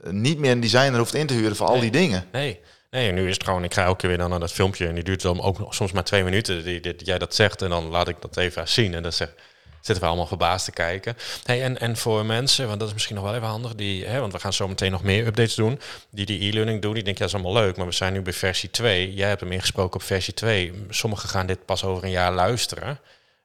niet 0.03 0.37
meer 0.39 0.51
een 0.51 0.59
designer 0.59 0.97
hoeft 0.99 1.13
in 1.13 1.27
te 1.27 1.33
huren 1.33 1.55
voor 1.55 1.67
al 1.67 1.79
die 1.79 1.91
dingen. 1.91 2.25
Nee. 2.31 2.59
Nee, 2.89 3.11
nu 3.11 3.27
is 3.27 3.33
het 3.33 3.43
gewoon, 3.43 3.63
ik 3.63 3.73
ga 3.73 3.83
elke 3.83 3.97
keer 3.97 4.09
weer 4.09 4.17
dan 4.17 4.29
naar 4.29 4.39
dat 4.39 4.51
filmpje 4.51 4.87
en 4.87 4.95
die 4.95 5.03
duurt 5.03 5.21
dan 5.21 5.41
ook 5.41 5.59
nog 5.59 5.75
soms 5.75 5.91
maar 5.91 6.03
twee 6.03 6.23
minuten. 6.23 6.63
Die, 6.63 6.79
die, 6.79 6.95
jij 6.97 7.17
dat 7.17 7.35
zegt 7.35 7.61
en 7.61 7.69
dan 7.69 7.85
laat 7.87 8.07
ik 8.07 8.15
dat 8.21 8.37
even 8.37 8.67
zien. 8.67 8.93
En 8.93 9.03
dan 9.03 9.13
zeg, 9.13 9.33
zitten 9.81 9.99
we 9.99 10.05
allemaal 10.05 10.27
verbaasd 10.27 10.65
te 10.65 10.71
kijken. 10.71 11.17
Hey, 11.43 11.63
en, 11.63 11.79
en 11.79 11.97
voor 11.97 12.25
mensen, 12.25 12.67
want 12.67 12.79
dat 12.79 12.87
is 12.87 12.93
misschien 12.93 13.15
nog 13.15 13.25
wel 13.25 13.35
even 13.35 13.47
handig, 13.47 13.75
die, 13.75 14.05
hè, 14.05 14.19
want 14.19 14.33
we 14.33 14.39
gaan 14.39 14.53
zo 14.53 14.67
meteen 14.67 14.91
nog 14.91 15.03
meer 15.03 15.27
updates 15.27 15.55
doen, 15.55 15.79
die 16.09 16.25
die 16.25 16.49
e-learning 16.49 16.81
doen. 16.81 16.93
Die 16.93 17.03
denken, 17.03 17.25
ja, 17.25 17.31
dat 17.31 17.39
is 17.39 17.45
allemaal 17.45 17.63
leuk, 17.63 17.77
maar 17.77 17.85
we 17.85 17.91
zijn 17.91 18.13
nu 18.13 18.21
bij 18.21 18.33
versie 18.33 18.69
2. 18.69 19.13
Jij 19.13 19.27
hebt 19.27 19.41
hem 19.41 19.51
ingesproken 19.51 19.99
op 19.99 20.05
versie 20.05 20.33
2. 20.33 20.73
Sommigen 20.89 21.29
gaan 21.29 21.45
dit 21.45 21.65
pas 21.65 21.83
over 21.83 22.03
een 22.03 22.09
jaar 22.09 22.33
luisteren. 22.33 22.99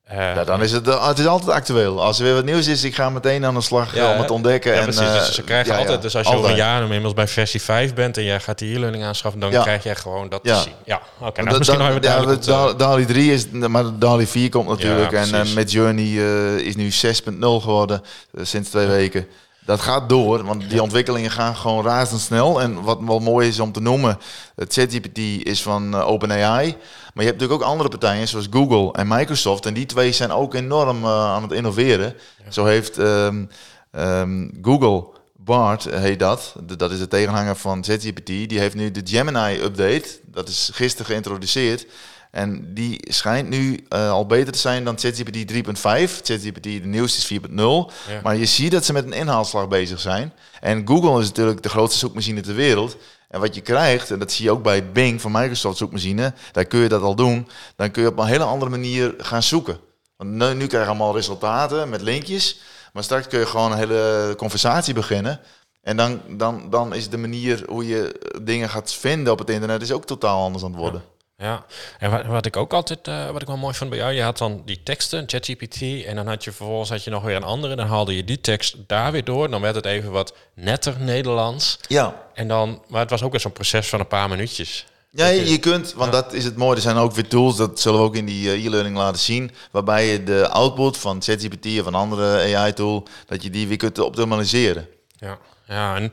Eh, 0.07 0.17
Ja, 0.19 0.45
dan 0.45 0.63
is 0.63 0.73
het, 0.73 0.89
eh, 0.89 1.09
het 1.09 1.19
is 1.19 1.27
altijd 1.27 1.51
actueel. 1.51 2.03
Als 2.03 2.19
er 2.19 2.25
weer 2.25 2.35
wat 2.35 2.45
nieuws 2.45 2.67
is, 2.67 2.85
ik 2.85 2.95
ga 2.95 3.11
meteen 3.11 3.45
aan 3.45 3.55
de 3.55 3.61
slag 3.61 3.95
Ja, 3.95 4.05
eh, 4.07 4.11
om 4.13 4.19
het 4.19 4.27
te 4.27 4.33
ontdekken. 4.33 4.73
Ja, 4.73 4.79
en, 4.79 4.85
precies. 4.85 5.13
dus 5.13 5.35
ze 5.35 5.43
krijgen 5.43 5.67
ja, 5.69 5.75
ja, 5.75 5.81
altijd, 5.81 6.03
dus 6.03 6.17
als 6.17 6.29
je 6.29 6.35
over 6.35 6.51
een 6.51 6.57
jaar 6.57 6.83
inmiddels 6.83 7.15
bij 7.15 7.29
versie 7.29 7.63
5 7.63 7.95
bent 7.95 8.17
en 8.17 8.25
jij 8.25 8.41
gaat 8.41 8.59
die 8.59 8.75
e-learning 8.77 9.05
aanschaffen, 9.05 9.41
dan 9.41 9.51
Ja. 9.51 9.63
krijg 9.63 9.83
jij 9.83 9.97
gewoon 9.97 10.29
dat 10.29 10.41
Ja. 10.43 10.57
te 10.57 10.63
zien. 10.63 10.73
Ja, 10.85 11.01
oké. 11.19 11.43
nou, 11.43 11.49
Dat- 11.49 11.59
misschien 11.59 11.81
ja, 12.03 12.21
dat- 12.25 12.27
om 12.49 12.69
te- 12.69 12.75
DALI 12.77 13.05
3 13.07 13.33
is, 13.33 13.47
maar 13.51 13.85
DALI 13.99 14.27
4 14.27 14.49
komt 14.49 14.69
natuurlijk. 14.69 15.11
Ja, 15.11 15.19
en 15.23 15.31
precies. 15.31 15.55
met 15.55 15.73
Journey 15.73 16.05
eh, 16.19 16.57
is 16.57 16.77
nu 16.77 16.91
6.0 16.91 17.61
geworden 17.61 18.03
sinds 18.43 18.71
twee 18.71 18.87
weken. 18.87 19.27
Dat 19.67 19.81
gaat 19.81 20.09
door, 20.09 20.45
want 20.45 20.71
die 20.71 20.83
ontwikkelingen 20.83 21.31
gaan 21.31 21.57
gewoon 21.57 21.85
razendsnel. 21.85 22.61
En 22.61 22.83
wat 22.83 22.99
wel 23.01 23.19
mooi 23.19 23.49
is 23.49 23.61
om 23.61 23.73
te 23.73 23.81
noemen, 23.81 24.19
het 24.55 24.73
ChatGPT 24.73 25.19
is 25.47 25.63
van 25.63 25.95
eh, 25.95 26.09
OpenAI. 26.09 26.67
Maar 27.15 27.25
je 27.25 27.31
hebt 27.31 27.41
natuurlijk 27.41 27.63
ook 27.63 27.69
andere 27.69 27.89
partijen 27.89 28.29
zoals 28.29 28.47
Google 28.51 28.93
en 28.93 29.09
Microsoft. 29.09 29.67
En 29.67 29.75
die 29.75 29.87
twee 29.87 30.13
zijn 30.13 30.31
ook 30.31 30.55
enorm 30.55 31.05
eh, 31.05 31.11
aan 31.11 31.43
het 31.43 31.53
innoveren. 31.53 32.15
Zo 32.49 32.65
heeft 32.65 32.99
ehm, 32.99 33.45
ehm, 33.91 34.49
Google, 34.63 35.05
Bart 35.37 35.85
heet 35.85 36.19
dat, 36.19 36.55
dat 36.77 36.91
is 36.91 36.99
de 36.99 37.09
tegenhanger 37.09 37.57
van 37.57 37.85
ChatGPT. 37.85 38.27
Die 38.27 38.59
heeft 38.59 38.75
nu 38.75 38.91
de 38.91 39.03
Gemini-update, 39.05 40.21
dat 40.25 40.49
is 40.49 40.71
gisteren 40.73 41.07
geïntroduceerd. 41.07 41.87
En 42.37 42.75
die 42.75 43.01
schijnt 43.09 43.49
nu 43.49 43.85
eh, 43.89 44.11
al 44.11 44.27
beter 44.27 44.53
te 44.53 44.59
zijn 44.59 44.85
dan 44.85 44.99
ChatGPT 44.99 45.53
3.5. 45.53 45.61
ChatGPT, 46.23 46.63
de 46.63 46.81
nieuwste 46.83 47.35
is 47.35 47.41
4.0. 47.41 47.55
Ja. 47.55 48.21
Maar 48.23 48.37
je 48.37 48.47
ziet 48.47 48.71
dat 48.71 48.85
ze 48.85 48.93
met 48.93 49.05
een 49.05 49.13
inhaalslag 49.13 49.69
bezig 49.69 50.01
zijn. 50.01 50.33
En 50.61 50.87
Google 50.87 51.21
is 51.21 51.27
natuurlijk 51.27 51.63
de 51.63 51.69
grootste 51.69 51.99
zoekmachine 51.99 52.41
ter 52.41 52.55
wereld. 52.55 52.97
En 53.29 53.41
wat 53.41 53.55
je 53.55 53.61
krijgt, 53.61 54.11
en 54.11 54.19
dat 54.19 54.33
zie 54.33 54.45
je 54.45 54.51
ook 54.51 54.63
bij 54.63 54.93
Bing 54.93 55.21
van 55.21 55.33
Microsoft 55.33 55.79
zoekmachine, 55.79 56.33
daar 56.53 56.65
kun 56.65 56.81
je 56.81 56.89
dat 56.89 57.03
al 57.03 57.15
doen. 57.15 57.49
Dan 57.77 57.91
kun 57.91 58.03
je 58.03 58.09
op 58.09 58.19
een 58.19 58.27
hele 58.27 58.45
andere 58.45 58.71
manier 58.71 59.15
gaan 59.19 59.43
zoeken. 59.43 59.79
Want 60.17 60.31
nu, 60.31 60.55
nu 60.55 60.67
krijg 60.67 60.85
je 60.85 60.91
allemaal 60.91 61.15
resultaten 61.15 61.89
met 61.89 62.01
linkjes. 62.01 62.61
Maar 62.93 63.03
straks 63.03 63.27
kun 63.27 63.39
je 63.39 63.47
gewoon 63.47 63.73
een 63.73 63.79
hele 63.79 64.35
conversatie 64.37 64.95
beginnen. 64.95 65.41
En 65.83 65.97
dan, 65.97 66.21
dan, 66.29 66.71
dan 66.71 66.95
is 66.95 67.09
de 67.09 67.19
manier 67.19 67.65
hoe 67.69 67.87
je 67.87 68.31
dingen 68.43 68.69
gaat 68.69 68.93
vinden 68.93 69.33
op 69.33 69.39
het 69.39 69.51
internet 69.51 69.83
is 69.83 69.93
ook 69.93 70.05
totaal 70.05 70.43
anders 70.43 70.65
aan 70.65 70.71
het 70.71 70.81
worden. 70.81 71.01
Ja, 71.01 71.16
en 71.37 72.11
wat, 72.11 72.27
wat 72.27 72.47
ik 72.47 72.57
ook 72.57 72.73
altijd, 72.73 73.09
eh, 73.09 73.31
wat 73.31 73.43
ik 73.43 73.49
wel 73.49 73.57
mooi 73.57 73.75
vond 73.75 73.91
bij 73.91 73.99
jou, 73.99 74.13
je 74.13 74.23
had 74.23 74.39
dan 74.39 74.63
die 74.65 74.83
teksten, 74.83 75.25
ChatGPT, 75.27 76.05
en 76.05 76.17
dan 76.17 76.27
had 76.27 76.45
je 76.45 76.53
vervolgens 76.53 76.91
had 76.91 77.05
je 77.05 77.11
nog 77.11 77.23
weer 77.23 77.37
een 77.37 77.43
andere, 77.43 77.77
dan 77.77 77.87
haalde 77.87 78.17
je 78.17 78.25
die 78.25 78.41
tekst 78.41 78.77
daar 78.87 79.13
weer 79.13 79.25
door, 79.25 79.51
dan 79.51 79.61
werd 79.61 79.75
het 79.75 79.85
even 79.85 80.11
wat 80.11 80.35
netter 80.55 80.95
Nederlands. 80.99 81.79
Ja, 81.89 82.25
En 82.35 82.49
dan, 82.49 82.83
maar 82.89 83.01
het 83.01 83.11
was 83.11 83.23
ook 83.23 83.31
weer 83.31 83.41
zo'n 83.41 83.53
proces 83.53 83.89
van 83.89 84.01
een 84.01 84.07
paar 84.09 84.29
minuutjes. 84.29 84.87
Ja, 85.11 85.27
je, 85.27 85.51
je 85.51 85.59
kunt, 85.59 85.93
want 85.93 86.13
dat 86.13 86.33
is 86.33 86.45
het 86.45 86.57
mooie. 86.57 86.77
Er 86.77 86.83
zijn 86.83 86.97
ook 86.97 87.13
weer 87.13 87.29
tools, 87.29 87.57
dat 87.57 87.81
zullen 87.81 87.99
we 88.01 88.05
ook 88.05 88.17
in 88.17 88.27
die 88.27 88.51
eh, 88.51 88.65
e-learning 88.65 88.97
laten 88.97 89.21
zien, 89.21 89.51
waarbij 89.71 90.07
je 90.07 90.25
de 90.25 90.49
output 90.49 90.97
van 90.97 91.23
ChatGPT 91.23 91.81
of 91.81 91.87
een 91.87 91.95
andere 91.95 92.57
AI-tool, 92.57 93.07
dat 93.27 93.43
je 93.43 93.51
die 93.51 93.69
weer 93.69 93.77
kunt 93.77 93.99
optimaliseren. 93.99 94.89
Ja, 95.19 95.39
ja, 95.69 95.97
en 95.97 96.11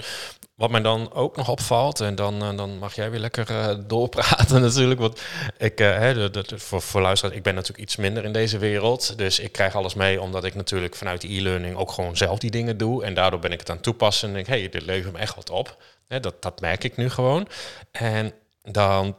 wat 0.56 0.70
mij 0.70 0.82
dan 0.82 1.14
ook 1.14 1.36
nog 1.36 1.50
opvalt, 1.50 2.00
en 2.00 2.16
dan, 2.16 2.42
eh, 2.42 2.58
dan 2.58 2.78
mag 2.78 2.96
jij 2.96 3.12
weer 3.12 3.20
lekker 3.20 3.50
eh, 3.50 3.76
doorpraten 3.88 4.62
natuurlijk. 4.68 5.00
Want 5.00 5.22
ik, 5.58 5.80
eh, 5.80 5.98
hè, 5.98 6.30
voor, 6.58 6.82
voor 6.82 7.02
luisteraars, 7.02 7.38
ik 7.38 7.44
ben 7.44 7.56
natuurlijk 7.56 7.84
iets 7.84 7.96
minder 7.96 8.24
in 8.24 8.34
deze 8.34 8.58
wereld. 8.58 9.18
Dus 9.18 9.40
ik 9.40 9.52
krijg 9.52 9.76
alles 9.76 9.94
mee, 9.94 10.22
omdat 10.22 10.44
ik 10.44 10.56
natuurlijk 10.56 10.96
vanuit 10.96 11.22
de 11.22 11.34
e-learning 11.34 11.76
ook 11.76 11.92
gewoon 11.92 12.18
zelf 12.18 12.40
die 12.40 12.52
dingen 12.52 12.78
doe. 12.78 13.04
En 13.04 13.14
daardoor 13.14 13.40
ben 13.40 13.52
ik 13.52 13.60
het 13.60 13.70
aan 13.70 13.80
toepassen 13.80 14.28
en 14.28 14.34
denk, 14.34 14.48
hé, 14.48 14.60
hey, 14.60 14.70
dit 14.70 14.86
levert 14.86 15.14
me 15.14 15.20
echt 15.20 15.36
wat 15.36 15.50
op. 15.50 15.78
Hè, 16.08 16.20
dat, 16.20 16.42
dat 16.42 16.62
merk 16.62 16.84
ik 16.84 16.98
nu 16.98 17.10
gewoon. 17.10 17.48
En 17.92 18.34
dan 18.62 19.16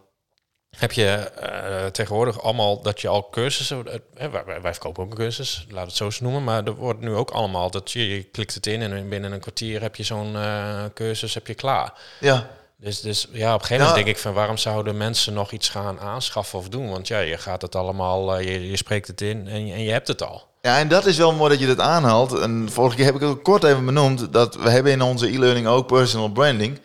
heb 0.76 0.92
je 0.92 1.10
eh, 1.10 1.86
tegenwoordig 1.86 2.42
allemaal 2.42 2.82
dat 2.82 3.00
je 3.00 3.08
al 3.08 3.28
cursussen, 3.30 3.84
uh, 3.86 4.26
wij, 4.30 4.44
wij 4.44 4.72
verkopen 4.72 5.02
ook 5.02 5.10
een 5.10 5.16
cursus, 5.16 5.66
laat 5.70 5.86
het 5.86 5.96
zo 5.96 6.04
eens 6.04 6.20
noemen, 6.20 6.44
maar 6.44 6.64
er 6.64 6.74
wordt 6.74 7.00
nu 7.00 7.14
ook 7.14 7.30
allemaal 7.30 7.70
dat 7.70 7.90
je, 7.90 8.08
je 8.08 8.22
klikt 8.22 8.54
het 8.54 8.66
in 8.66 8.82
en 8.82 9.08
binnen 9.08 9.32
een 9.32 9.40
kwartier 9.40 9.80
heb 9.80 9.96
je 9.96 10.02
zo'n 10.02 10.32
uh, 10.32 10.84
cursus 10.94 11.34
heb 11.34 11.46
je 11.46 11.54
klaar. 11.54 11.92
Ja. 12.20 12.50
Dus, 12.76 13.00
dus 13.00 13.28
ja, 13.32 13.54
op 13.54 13.60
een 13.60 13.66
gegeven 13.66 13.86
moment 13.86 14.04
denk 14.04 14.16
ik 14.16 14.22
van 14.22 14.32
waarom 14.32 14.56
zouden 14.56 14.96
mensen 14.96 15.32
nog 15.32 15.52
iets 15.52 15.68
gaan 15.68 16.00
aanschaffen 16.00 16.58
of 16.58 16.68
doen? 16.68 16.90
Want 16.90 17.08
ja, 17.08 17.18
je 17.18 17.38
gaat 17.38 17.62
het 17.62 17.74
allemaal, 17.74 18.38
je, 18.40 18.70
je 18.70 18.76
spreekt 18.76 19.06
het 19.06 19.20
in 19.20 19.48
en, 19.48 19.72
en 19.72 19.82
je 19.82 19.90
hebt 19.90 20.08
het 20.08 20.22
al. 20.22 20.52
Ja, 20.64 20.78
en 20.78 20.88
dat 20.88 21.06
is 21.06 21.16
wel 21.16 21.32
mooi 21.32 21.50
dat 21.50 21.60
je 21.60 21.66
dat 21.66 21.80
aanhaalt. 21.80 22.38
En 22.38 22.68
vorige 22.70 22.96
keer 22.96 23.04
heb 23.04 23.14
ik 23.14 23.20
het 23.20 23.30
ook 23.30 23.42
kort 23.42 23.64
even 23.64 23.84
benoemd. 23.84 24.32
Dat 24.32 24.54
we 24.54 24.70
hebben 24.70 24.92
in 24.92 25.02
onze 25.02 25.32
e-learning 25.32 25.66
ook 25.66 25.86
personal 25.86 26.28
branding. 26.28 26.80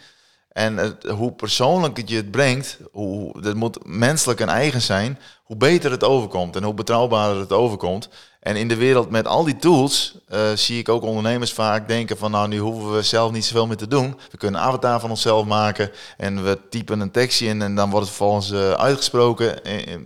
En 0.60 0.78
het, 0.78 1.04
hoe 1.04 1.32
persoonlijk 1.32 2.10
je 2.10 2.16
het 2.16 2.32
brengt, 2.32 2.78
hoe, 2.92 3.42
dat 3.42 3.56
moet 3.56 3.86
menselijk 3.86 4.39
en 4.39 4.50
eigen 4.50 4.82
zijn, 4.82 5.20
hoe 5.44 5.58
beter 5.58 5.92
het 5.92 6.04
overkomt 6.04 6.56
en 6.56 6.63
hoe 6.63 6.74
betrouwbaarder 6.74 7.39
het 7.39 7.51
overkomt. 7.51 8.10
En 8.39 8.56
in 8.56 8.68
de 8.68 8.75
wereld 8.75 9.10
met 9.10 9.28
al 9.28 9.44
die 9.44 9.58
tools 9.58 10.18
uh, 10.30 10.39
zie 10.56 10.80
ik 10.80 10.89
ook 10.89 11.04
ondernemers 11.04 11.54
vaak 11.54 11.88
denken 11.88 12.18
van 12.18 12.32
nou 12.32 12.48
nu 12.48 12.58
hoeven 12.58 12.96
we 12.96 13.01
zelf 13.01 13.32
niet 13.32 13.46
zoveel 13.46 13.68
meer 13.68 13.78
te 13.78 13.88
doen. 13.88 14.20
We 14.32 14.38
kunnen 14.38 14.60
een 14.60 14.68
avatar 14.68 15.00
van 15.00 15.10
onszelf 15.10 15.46
maken 15.46 15.92
en 16.18 16.44
we 16.44 16.60
typen 16.70 17.00
een 17.00 17.12
tekstje 17.12 17.48
in 17.48 17.62
en 17.62 17.75
dan 17.75 17.89
wordt 17.89 18.06
het 18.06 18.16
vervolgens 18.16 18.51
uh, 18.51 18.72
uitgesproken. 18.72 19.60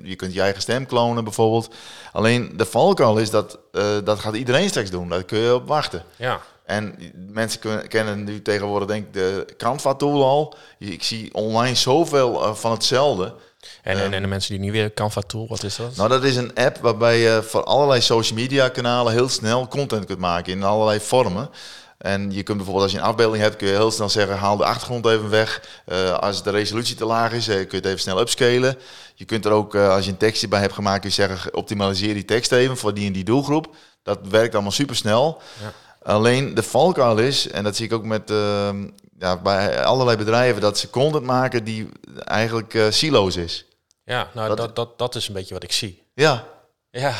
Je 0.03 0.15
kunt 0.15 0.33
je 0.33 0.41
eigen 0.41 0.61
stem 0.61 0.85
klonen 0.85 1.23
bijvoorbeeld. 1.23 1.73
Alleen 2.11 2.53
de 2.55 2.65
valkuil 2.65 3.17
is 3.17 3.29
dat 3.29 3.59
dat 4.03 4.19
gaat 4.19 4.35
iedereen 4.35 4.69
straks 4.69 4.89
doen. 4.89 5.09
Daar 5.09 5.23
kun 5.23 5.39
je 5.39 5.55
op 5.55 5.67
wachten. 5.67 6.03
Ja. 6.15 6.41
En 6.65 6.95
mensen 7.31 7.87
kennen 7.87 8.23
nu 8.23 8.41
tegenwoordig 8.41 8.87
denk 8.87 9.05
ik 9.05 9.13
de 9.13 9.53
Canva 9.57 9.93
tool 9.93 10.23
al. 10.23 10.55
Ik 10.79 11.03
zie 11.03 11.33
online 11.33 11.75
zoveel 11.75 12.55
van 12.55 12.71
hetzelfde. 12.71 13.33
En, 13.81 13.97
en, 13.97 14.13
en, 14.13 14.21
de 14.21 14.27
mensen 14.27 14.51
die 14.51 14.59
niet 14.59 14.71
weer 14.71 14.93
Canva 14.93 15.21
Tool, 15.21 15.47
wat 15.47 15.63
is 15.63 15.75
dat? 15.75 15.95
Nou, 15.95 16.09
dat 16.09 16.23
is 16.23 16.35
een 16.35 16.53
app 16.55 16.77
waarbij 16.77 17.17
je 17.17 17.43
voor 17.43 17.63
allerlei 17.63 18.01
social 18.01 18.39
media 18.39 18.69
kanalen 18.69 19.13
heel 19.13 19.29
snel 19.29 19.67
content 19.67 20.05
kunt 20.05 20.19
maken 20.19 20.53
in 20.53 20.63
allerlei 20.63 20.99
vormen. 20.99 21.49
En 21.97 22.31
je 22.31 22.43
kunt 22.43 22.57
bijvoorbeeld 22.57 22.83
als 22.83 22.91
je 22.91 22.97
een 22.97 23.03
afbeelding 23.03 23.43
hebt, 23.43 23.55
kun 23.55 23.67
je 23.67 23.73
heel 23.73 23.91
snel 23.91 24.09
zeggen, 24.09 24.37
haal 24.37 24.57
de 24.57 24.65
achtergrond 24.65 25.05
even 25.05 25.29
weg. 25.29 25.61
Uh, 25.87 26.13
als 26.13 26.43
de 26.43 26.49
resolutie 26.49 26.95
te 26.95 27.05
laag 27.05 27.31
is, 27.31 27.47
uh, 27.47 27.55
kun 27.55 27.67
je 27.69 27.75
het 27.75 27.85
even 27.85 27.99
snel 27.99 28.19
upscalen. 28.19 28.77
Je 29.15 29.25
kunt 29.25 29.45
er 29.45 29.51
ook, 29.51 29.75
uh, 29.75 29.89
als 29.89 30.05
je 30.05 30.11
een 30.11 30.17
tekstje 30.17 30.47
bij 30.47 30.59
hebt 30.59 30.73
gemaakt, 30.73 30.99
kun 30.99 31.09
je 31.09 31.15
zeggen, 31.15 31.55
optimaliseer 31.55 32.13
die 32.13 32.25
tekst 32.25 32.51
even 32.51 32.77
voor 32.77 32.93
die 32.93 33.07
en 33.07 33.13
die 33.13 33.23
doelgroep. 33.23 33.75
Dat 34.03 34.19
werkt 34.29 34.53
allemaal 34.53 34.71
super 34.71 34.95
snel. 34.95 35.41
Ja. 35.61 35.73
Alleen 36.03 36.53
de 36.53 36.63
valkuil 36.63 37.17
is, 37.17 37.47
en 37.47 37.63
dat 37.63 37.75
zie 37.75 37.85
ik 37.85 37.93
ook 37.93 38.03
met 38.03 38.31
ehm, 38.31 38.87
ja, 39.19 39.37
bij 39.37 39.83
allerlei 39.83 40.17
bedrijven, 40.17 40.61
dat 40.61 40.77
ze 40.77 40.89
content 40.89 41.25
maken 41.25 41.63
die 41.63 41.89
eigenlijk 42.17 42.73
uh, 42.73 42.85
silo's 42.89 43.35
is. 43.35 43.65
Ja, 44.05 44.29
nou 44.33 44.55
dat, 44.55 44.75
dat, 44.75 44.97
dat, 44.97 45.15
is 45.15 45.27
een 45.27 45.33
beetje 45.33 45.53
wat 45.53 45.63
ik 45.63 45.71
zie. 45.71 46.03
Ja. 46.13 46.47
Ja. 46.91 47.13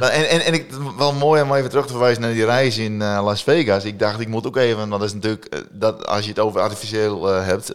En, 0.00 0.28
en, 0.28 0.40
en 0.40 0.54
ik, 0.54 0.72
wel 0.96 1.12
mooi 1.12 1.42
om 1.42 1.54
even 1.54 1.70
terug 1.70 1.84
te 1.86 1.92
verwijzen 1.92 2.22
naar 2.22 2.32
die 2.32 2.44
reis 2.44 2.78
in 2.78 2.92
uh, 2.92 3.20
Las 3.24 3.42
Vegas. 3.42 3.84
Ik 3.84 3.98
dacht, 3.98 4.20
ik 4.20 4.28
moet 4.28 4.46
ook 4.46 4.56
even, 4.56 4.78
want 4.78 4.90
dat 4.90 5.02
is 5.02 5.12
natuurlijk, 5.12 5.54
uh, 5.54 5.60
dat 5.70 6.06
als 6.06 6.22
je 6.22 6.28
het 6.28 6.38
over 6.38 6.60
artificieel 6.60 7.24
hebt, 7.26 7.66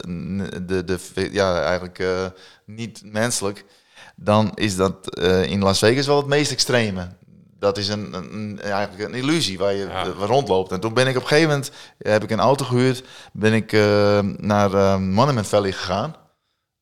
de, 0.67 0.83
de, 0.83 0.99
ja, 1.31 1.61
eigenlijk 1.61 2.03
niet 2.65 3.01
menselijk, 3.03 3.65
dan 4.15 4.51
is 4.55 4.75
dat 4.75 5.19
in 5.45 5.63
Las 5.63 5.79
Vegas 5.79 6.07
wel 6.07 6.17
het 6.17 6.25
meest 6.25 6.51
extreme 6.51 7.07
dat 7.59 7.77
is 7.77 7.87
een, 7.87 8.13
een, 8.13 8.59
eigenlijk 8.61 9.03
een 9.03 9.19
illusie 9.19 9.57
waar 9.57 9.73
je 9.73 10.13
rondloopt. 10.19 10.71
En 10.71 10.79
toen 10.79 10.93
ben 10.93 11.07
ik 11.07 11.15
op 11.15 11.21
een 11.21 11.27
gegeven 11.27 11.49
moment, 11.49 11.71
heb 11.97 12.23
ik 12.23 12.29
een 12.29 12.39
auto 12.39 12.65
gehuurd, 12.65 13.03
ben 13.33 13.53
ik 13.53 13.71
uh, 13.71 14.19
naar 14.37 14.73
uh, 14.73 14.97
Monument 14.97 15.47
Valley 15.47 15.71
gegaan. 15.71 16.15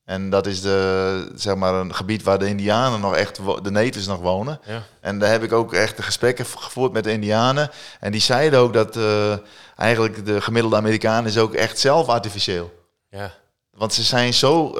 En 0.05 0.29
dat 0.29 0.45
is 0.45 0.61
de, 0.61 1.31
zeg 1.35 1.55
maar 1.55 1.73
een 1.73 1.95
gebied 1.95 2.23
waar 2.23 2.39
de 2.39 2.47
Indianen 2.47 2.99
nog 2.99 3.15
echt, 3.15 3.39
de 3.61 3.71
natives 3.71 4.07
nog 4.07 4.19
wonen. 4.19 4.59
Ja. 4.65 4.83
En 5.01 5.19
daar 5.19 5.31
heb 5.31 5.43
ik 5.43 5.51
ook 5.51 5.73
echt 5.73 5.97
de 5.97 6.03
gesprekken 6.03 6.45
gevoerd 6.45 6.91
met 6.91 7.03
de 7.03 7.11
Indianen. 7.11 7.69
En 7.99 8.11
die 8.11 8.21
zeiden 8.21 8.59
ook 8.59 8.73
dat 8.73 8.95
uh, 8.95 9.33
eigenlijk 9.75 10.25
de 10.25 10.41
gemiddelde 10.41 10.75
Amerikaan 10.75 11.25
is 11.25 11.37
ook 11.37 11.53
echt 11.53 11.79
zelf 11.79 12.07
artificieel. 12.07 12.85
Ja. 13.09 13.33
Want 13.71 13.93
ze 13.93 14.03
zijn 14.03 14.33
zo 14.33 14.73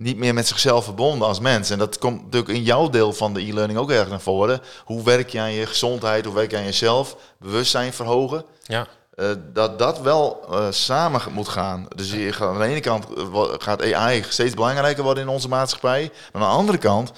niet 0.00 0.16
meer 0.16 0.34
met 0.34 0.46
zichzelf 0.46 0.84
verbonden 0.84 1.28
als 1.28 1.40
mens. 1.40 1.70
En 1.70 1.78
dat 1.78 1.98
komt 1.98 2.22
natuurlijk 2.22 2.52
in 2.52 2.62
jouw 2.62 2.88
deel 2.88 3.12
van 3.12 3.34
de 3.34 3.40
e-learning 3.40 3.78
ook 3.78 3.90
erg 3.90 4.08
naar 4.08 4.20
voren. 4.20 4.60
Hoe 4.84 5.02
werk 5.02 5.28
je 5.28 5.40
aan 5.40 5.52
je 5.52 5.66
gezondheid? 5.66 6.24
Hoe 6.24 6.34
werk 6.34 6.50
je 6.50 6.56
aan 6.56 6.64
jezelf? 6.64 7.16
Bewustzijn 7.38 7.92
verhogen. 7.92 8.44
Ja. 8.62 8.86
Uh, 9.14 9.26
dat 9.52 9.78
dat 9.78 10.00
wel 10.00 10.44
uh, 10.50 10.66
samen 10.70 11.20
moet 11.32 11.48
gaan. 11.48 11.86
Dus 11.96 12.12
je 12.12 12.32
gaat, 12.32 12.48
aan 12.48 12.58
de 12.58 12.64
ene 12.64 12.80
kant 12.80 13.06
gaat 13.58 13.92
AI 13.92 14.24
steeds 14.28 14.54
belangrijker 14.54 15.02
worden 15.02 15.22
in 15.22 15.28
onze 15.28 15.48
maatschappij. 15.48 16.10
Maar 16.32 16.42
aan 16.42 16.48
de 16.48 16.56
andere 16.56 16.78
kant 16.78 17.12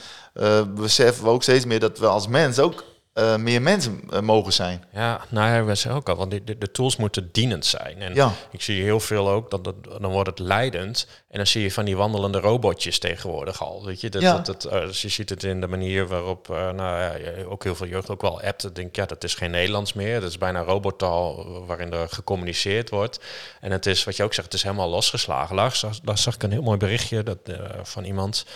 beseffen 0.75 1.25
we 1.25 1.31
ook 1.31 1.43
steeds 1.43 1.65
meer 1.65 1.81
dat 1.81 1.99
we 1.99 2.07
als 2.07 2.29
mens 2.29 2.59
ook 2.59 2.85
uh, 3.15 3.37
meer 3.37 3.63
mensen 3.63 4.01
uh, 4.13 4.21
mogen 4.21 4.53
zijn. 4.53 4.85
Ja, 4.93 5.21
nou 5.29 5.55
ja, 5.55 5.65
we 5.65 5.75
zeggen 5.75 6.01
ook 6.01 6.09
al, 6.09 6.17
want 6.17 6.31
de, 6.31 6.59
de, 6.59 6.71
tools 6.71 6.97
moeten 6.97 7.29
dienend 7.33 7.67
zijn. 7.67 7.99
En 7.99 8.15
ja. 8.15 8.33
ik 8.51 8.63
zie 8.63 8.83
heel 8.83 9.01
veel 9.01 9.29
ook, 9.29 9.51
dat, 9.51 9.65
dat, 9.65 9.75
dan 9.85 10.11
wordt 10.11 10.29
het 10.29 10.39
leidend. 10.39 11.07
En 11.29 11.37
dan 11.37 11.47
zie 11.47 11.63
je 11.63 11.73
van 11.73 11.85
die 11.85 11.97
wandelende 11.97 12.41
robotjes 12.41 12.99
tegenwoordig 12.99 13.63
al. 13.63 13.85
Weet 13.85 14.01
je, 14.01 14.11
dat, 14.11 14.23
ja. 14.23 14.39
dat, 14.39 14.47
dat 14.47 14.73
uh, 14.73 14.81
dus 14.81 15.03
je 15.03 15.09
ziet 15.09 15.31
het 15.31 15.43
in 15.43 15.61
de 15.61 15.67
manier 15.67 16.07
waarop, 16.07 16.49
nou 16.49 16.77
ja, 16.77 17.15
ook 17.45 17.65
heel 17.65 17.75
veel 17.75 17.87
jeugd 17.87 18.11
ook 18.11 18.21
wel 18.21 18.41
appt. 18.41 18.75
denk 18.75 18.97
ja, 18.97 19.07
dat 19.07 19.25
is 19.25 19.35
geen 19.35 19.51
Nederlands 19.51 19.93
meer. 19.93 20.21
Dat 20.21 20.31
is 20.31 20.39
bijna 20.39 20.61
robottaal 20.61 21.47
waarin 21.67 21.93
er 21.93 22.09
gecommuniceerd 22.09 22.91
wordt. 22.91 23.21
En 23.61 23.71
het 23.71 23.87
is, 23.87 24.05
wat 24.05 24.17
je 24.17 24.23
ook 24.23 24.35
zegt, 24.35 24.47
het 24.47 24.57
is 24.57 24.63
helemaal 24.63 24.89
losgeslagen. 24.89 25.57
Daar 25.57 25.77
zag, 25.77 26.01
daar 26.01 26.19
zag 26.19 26.35
ik 26.35 26.43
een 26.43 26.53
heel 26.53 26.63
mooi 26.63 26.79
berichtje 26.79 27.23
dat, 27.23 27.39
van 27.83 28.05
iemand... 28.05 28.47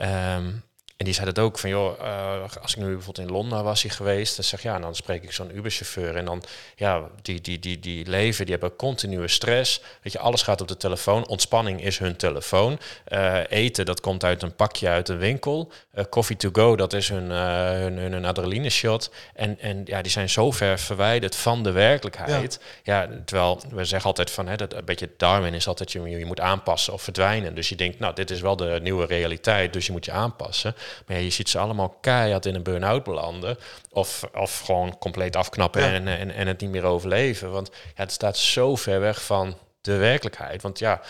Um, 0.00 0.62
en 1.02 1.08
die 1.08 1.16
zei 1.16 1.28
het 1.28 1.38
ook 1.38 1.58
van, 1.58 1.70
joh, 1.70 2.00
uh, 2.00 2.42
als 2.62 2.74
ik 2.74 2.82
nu 2.82 2.92
bijvoorbeeld 2.94 3.28
in 3.28 3.34
Londen 3.34 3.64
was 3.64 3.82
hij 3.82 3.90
geweest, 3.90 4.36
dan 4.36 4.44
zeg 4.44 4.62
ja, 4.62 4.78
dan 4.78 4.94
spreek 4.94 5.22
ik 5.22 5.32
zo'n 5.32 5.56
Uber-chauffeur 5.56 6.16
en 6.16 6.24
dan, 6.24 6.42
ja, 6.76 7.02
die, 7.22 7.40
die, 7.40 7.58
die, 7.58 7.78
die 7.78 8.06
leven, 8.06 8.44
die 8.44 8.54
hebben 8.54 8.76
continue 8.76 9.28
stress. 9.28 9.80
Weet 10.02 10.12
je, 10.12 10.18
alles 10.18 10.42
gaat 10.42 10.60
op 10.60 10.68
de 10.68 10.76
telefoon. 10.76 11.26
Ontspanning 11.26 11.82
is 11.82 11.98
hun 11.98 12.16
telefoon. 12.16 12.78
Uh, 13.08 13.38
eten, 13.48 13.84
dat 13.84 14.00
komt 14.00 14.24
uit 14.24 14.42
een 14.42 14.54
pakje 14.54 14.88
uit 14.88 15.08
een 15.08 15.18
winkel. 15.18 15.72
Uh, 15.94 16.04
coffee 16.10 16.36
to 16.36 16.48
go, 16.52 16.76
dat 16.76 16.92
is 16.92 17.08
hun, 17.08 17.30
hun, 17.30 17.96
hun, 17.96 18.12
hun 18.12 18.24
adrenaline 18.24 18.70
shot. 18.70 19.10
En, 19.34 19.58
en 19.60 19.82
ja, 19.84 20.02
die 20.02 20.12
zijn 20.12 20.30
zo 20.30 20.50
ver 20.50 20.78
verwijderd 20.78 21.36
van 21.36 21.62
de 21.62 21.70
werkelijkheid. 21.70 22.60
Ja, 22.82 23.00
ja 23.02 23.08
terwijl 23.24 23.60
we 23.70 23.84
zeggen 23.84 24.08
altijd 24.08 24.30
van, 24.30 24.48
hè, 24.48 24.56
dat 24.56 24.74
een 24.74 24.84
beetje 24.84 25.10
Darwin 25.16 25.54
is 25.54 25.68
altijd, 25.68 25.92
je, 25.92 26.08
je 26.08 26.26
moet 26.26 26.40
aanpassen 26.40 26.92
of 26.92 27.02
verdwijnen. 27.02 27.54
Dus 27.54 27.68
je 27.68 27.76
denkt, 27.76 27.98
nou, 27.98 28.14
dit 28.14 28.30
is 28.30 28.40
wel 28.40 28.56
de 28.56 28.78
nieuwe 28.82 29.06
realiteit, 29.06 29.72
dus 29.72 29.86
je 29.86 29.92
moet 29.92 30.04
je 30.04 30.12
aanpassen. 30.12 30.74
Maar 31.06 31.16
ja, 31.16 31.22
je 31.22 31.30
ziet 31.30 31.48
ze 31.48 31.58
allemaal 31.58 31.96
keihard 32.00 32.46
in 32.46 32.54
een 32.54 32.62
burn-out 32.62 33.04
belanden. 33.04 33.58
Of, 33.90 34.24
of 34.34 34.60
gewoon 34.60 34.98
compleet 34.98 35.36
afknappen 35.36 35.82
ja. 35.82 35.92
en, 35.92 36.08
en, 36.08 36.30
en 36.30 36.46
het 36.46 36.60
niet 36.60 36.70
meer 36.70 36.84
overleven. 36.84 37.50
Want 37.50 37.70
ja, 37.72 38.02
het 38.02 38.12
staat 38.12 38.36
zo 38.36 38.76
ver 38.76 39.00
weg 39.00 39.24
van 39.24 39.56
de 39.80 39.96
werkelijkheid. 39.96 40.62
Want 40.62 40.78
ja, 40.78 41.00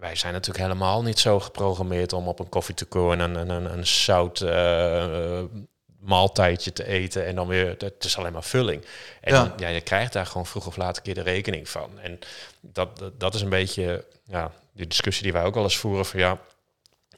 wij 0.00 0.16
zijn 0.16 0.32
natuurlijk 0.32 0.64
helemaal 0.64 1.02
niet 1.02 1.18
zo 1.18 1.40
geprogrammeerd 1.40 2.12
om 2.12 2.28
op 2.28 2.38
een 2.38 2.48
koffie 2.48 2.74
en 2.90 3.20
een, 3.20 3.50
een, 3.50 3.72
een 3.72 3.86
zout 3.86 4.40
uh, 4.40 5.42
maaltijdje 6.00 6.72
te 6.72 6.86
eten 6.86 7.26
en 7.26 7.34
dan 7.34 7.46
weer, 7.46 7.74
het 7.78 8.04
is 8.04 8.18
alleen 8.18 8.32
maar 8.32 8.42
vulling. 8.42 8.84
En 9.20 9.54
ja. 9.56 9.68
Je 9.68 9.80
krijgt 9.80 10.12
daar 10.12 10.26
gewoon 10.26 10.46
vroeg 10.46 10.66
of 10.66 10.76
laat 10.76 10.96
een 10.96 11.02
keer 11.02 11.14
de 11.14 11.22
rekening 11.22 11.68
van. 11.68 11.90
En 12.02 12.18
dat, 12.60 12.98
dat, 12.98 13.20
dat 13.20 13.34
is 13.34 13.40
een 13.40 13.48
beetje 13.48 14.04
ja, 14.24 14.52
die 14.72 14.86
discussie 14.86 15.22
die 15.22 15.32
wij 15.32 15.44
ook 15.44 15.54
wel 15.54 15.62
eens 15.62 15.76
voeren 15.76 16.06
van 16.06 16.20
ja, 16.20 16.38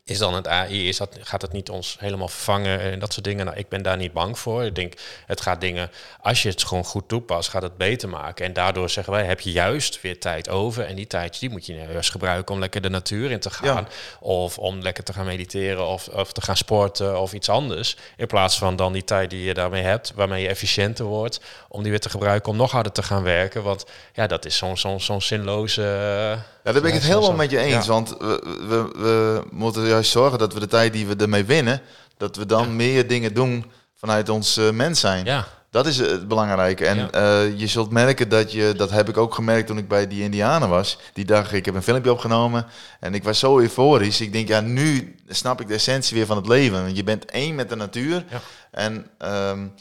is 0.05 0.19
dan 0.19 0.35
het 0.35 0.49
AI, 0.49 0.89
is 0.89 0.97
dat, 0.97 1.19
gaat 1.21 1.43
het 1.43 1.53
niet 1.53 1.71
ons 1.71 1.97
helemaal 1.99 2.29
vervangen 2.29 2.81
en 2.81 2.99
dat 2.99 3.13
soort 3.13 3.25
dingen? 3.25 3.45
Nou, 3.45 3.59
ik 3.59 3.69
ben 3.69 3.83
daar 3.83 3.97
niet 3.97 4.13
bang 4.13 4.39
voor. 4.39 4.65
Ik 4.65 4.75
denk, 4.75 4.95
het 5.27 5.41
gaat 5.41 5.61
dingen, 5.61 5.91
als 6.21 6.43
je 6.43 6.49
het 6.49 6.65
gewoon 6.65 6.85
goed 6.85 7.09
toepast, 7.09 7.49
gaat 7.49 7.63
het 7.63 7.77
beter 7.77 8.09
maken. 8.09 8.45
En 8.45 8.53
daardoor 8.53 8.91
zeggen 8.91 9.13
wij, 9.13 9.25
heb 9.25 9.41
je 9.41 9.53
juist 9.53 10.01
weer 10.01 10.21
tijd 10.21 10.49
over. 10.49 10.85
En 10.85 10.97
die 10.97 11.07
tijd, 11.07 11.41
die 11.41 11.51
moet 11.51 11.67
je 11.67 11.75
juist 11.75 12.11
gebruiken 12.11 12.55
om 12.55 12.61
lekker 12.61 12.81
de 12.81 12.89
natuur 12.89 13.31
in 13.31 13.41
te 13.41 13.51
gaan. 13.51 13.87
Ja. 13.89 13.89
Of 14.21 14.59
om 14.59 14.81
lekker 14.81 15.05
te 15.05 15.13
gaan 15.13 15.27
mediteren 15.27 15.87
of, 15.87 16.09
of 16.09 16.33
te 16.33 16.43
gaan 16.43 16.57
sporten 16.57 17.21
of 17.21 17.33
iets 17.33 17.49
anders. 17.49 17.97
In 18.17 18.27
plaats 18.27 18.59
van 18.59 18.77
dan 18.77 18.93
die 18.93 19.05
tijd 19.05 19.31
die 19.31 19.45
je 19.45 19.55
daarmee 19.55 19.83
hebt, 19.83 20.13
waarmee 20.15 20.43
je 20.43 20.49
efficiënter 20.49 21.05
wordt, 21.05 21.41
om 21.69 21.83
die 21.83 21.91
weer 21.91 22.01
te 22.01 22.11
gebruiken 22.11 22.51
om 22.51 22.57
nog 22.57 22.71
harder 22.71 22.93
te 22.93 23.03
gaan 23.03 23.23
werken. 23.23 23.63
Want 23.63 23.85
ja, 24.13 24.27
dat 24.27 24.45
is 24.45 24.57
zo'n 24.57 24.77
zo'n 24.77 25.01
zo'n 25.01 25.23
zinloze... 25.23 26.39
Ja, 26.65 26.73
daar 26.73 26.83
ben 26.83 26.91
ik 26.91 26.97
het 26.97 27.07
helemaal 27.07 27.33
met 27.33 27.51
je 27.51 27.59
eens. 27.59 27.87
Ja. 27.87 27.93
Want 27.93 28.17
we, 28.19 28.43
we, 28.69 28.91
we, 28.97 29.43
moeten 29.51 29.87
juist 29.87 30.11
zorgen 30.11 30.39
dat 30.39 30.55
we 30.55 30.61
de 30.61 30.67
tijd 30.67 30.93
die 30.93 31.07
we 31.07 31.17
ermee 31.17 31.45
winnen, 31.45 31.81
dat 32.17 32.37
we 32.37 32.47
dan 32.47 32.67
ja. 32.67 32.73
meer 32.73 33.07
dingen 33.09 33.35
doen 33.35 33.65
vanuit 33.95 34.29
ons 34.29 34.59
uh, 34.59 34.71
mens 34.71 35.01
zijn. 35.01 35.25
Ja. 35.25 35.47
Dat 35.71 35.87
is 35.87 35.99
het 35.99 36.29
belangrijke. 36.29 36.87
En 36.87 36.99
uh, 36.99 37.59
je 37.59 37.67
zult 37.67 37.91
merken 37.91 38.29
dat 38.29 38.53
je, 38.53 38.73
dat 38.77 38.91
heb 38.91 39.09
ik 39.09 39.17
ook 39.17 39.35
gemerkt 39.35 39.67
toen 39.67 39.79
ik 39.79 39.89
bij 39.89 40.07
die 40.07 40.23
Indianen 40.23 40.69
was. 40.69 40.99
Die 41.13 41.25
dag, 41.25 41.53
ik 41.53 41.65
heb 41.65 41.75
een 41.75 41.83
filmpje 41.83 42.13
opgenomen 42.13 42.67
en 43.01 43.15
ik 43.15 43.25
was 43.25 43.39
zo 43.39 43.59
euforisch. 43.59 44.21
Ik 44.21 44.33
denk, 44.33 44.49
ja, 44.49 44.61
nu 44.61 45.17
snap 45.29 45.61
ik 45.61 45.69
de 45.69 45.75
essentie 45.75 46.17
weer 46.17 46.27
van 46.27 46.37
het 46.37 46.47
leven. 46.47 46.83
Want 46.83 46.97
je 46.97 47.05
bent 47.05 47.25
één 47.25 47.55
met 47.55 47.69
de 47.69 47.77
natuur. 47.77 48.25
En 48.71 49.07
um, 49.51 49.73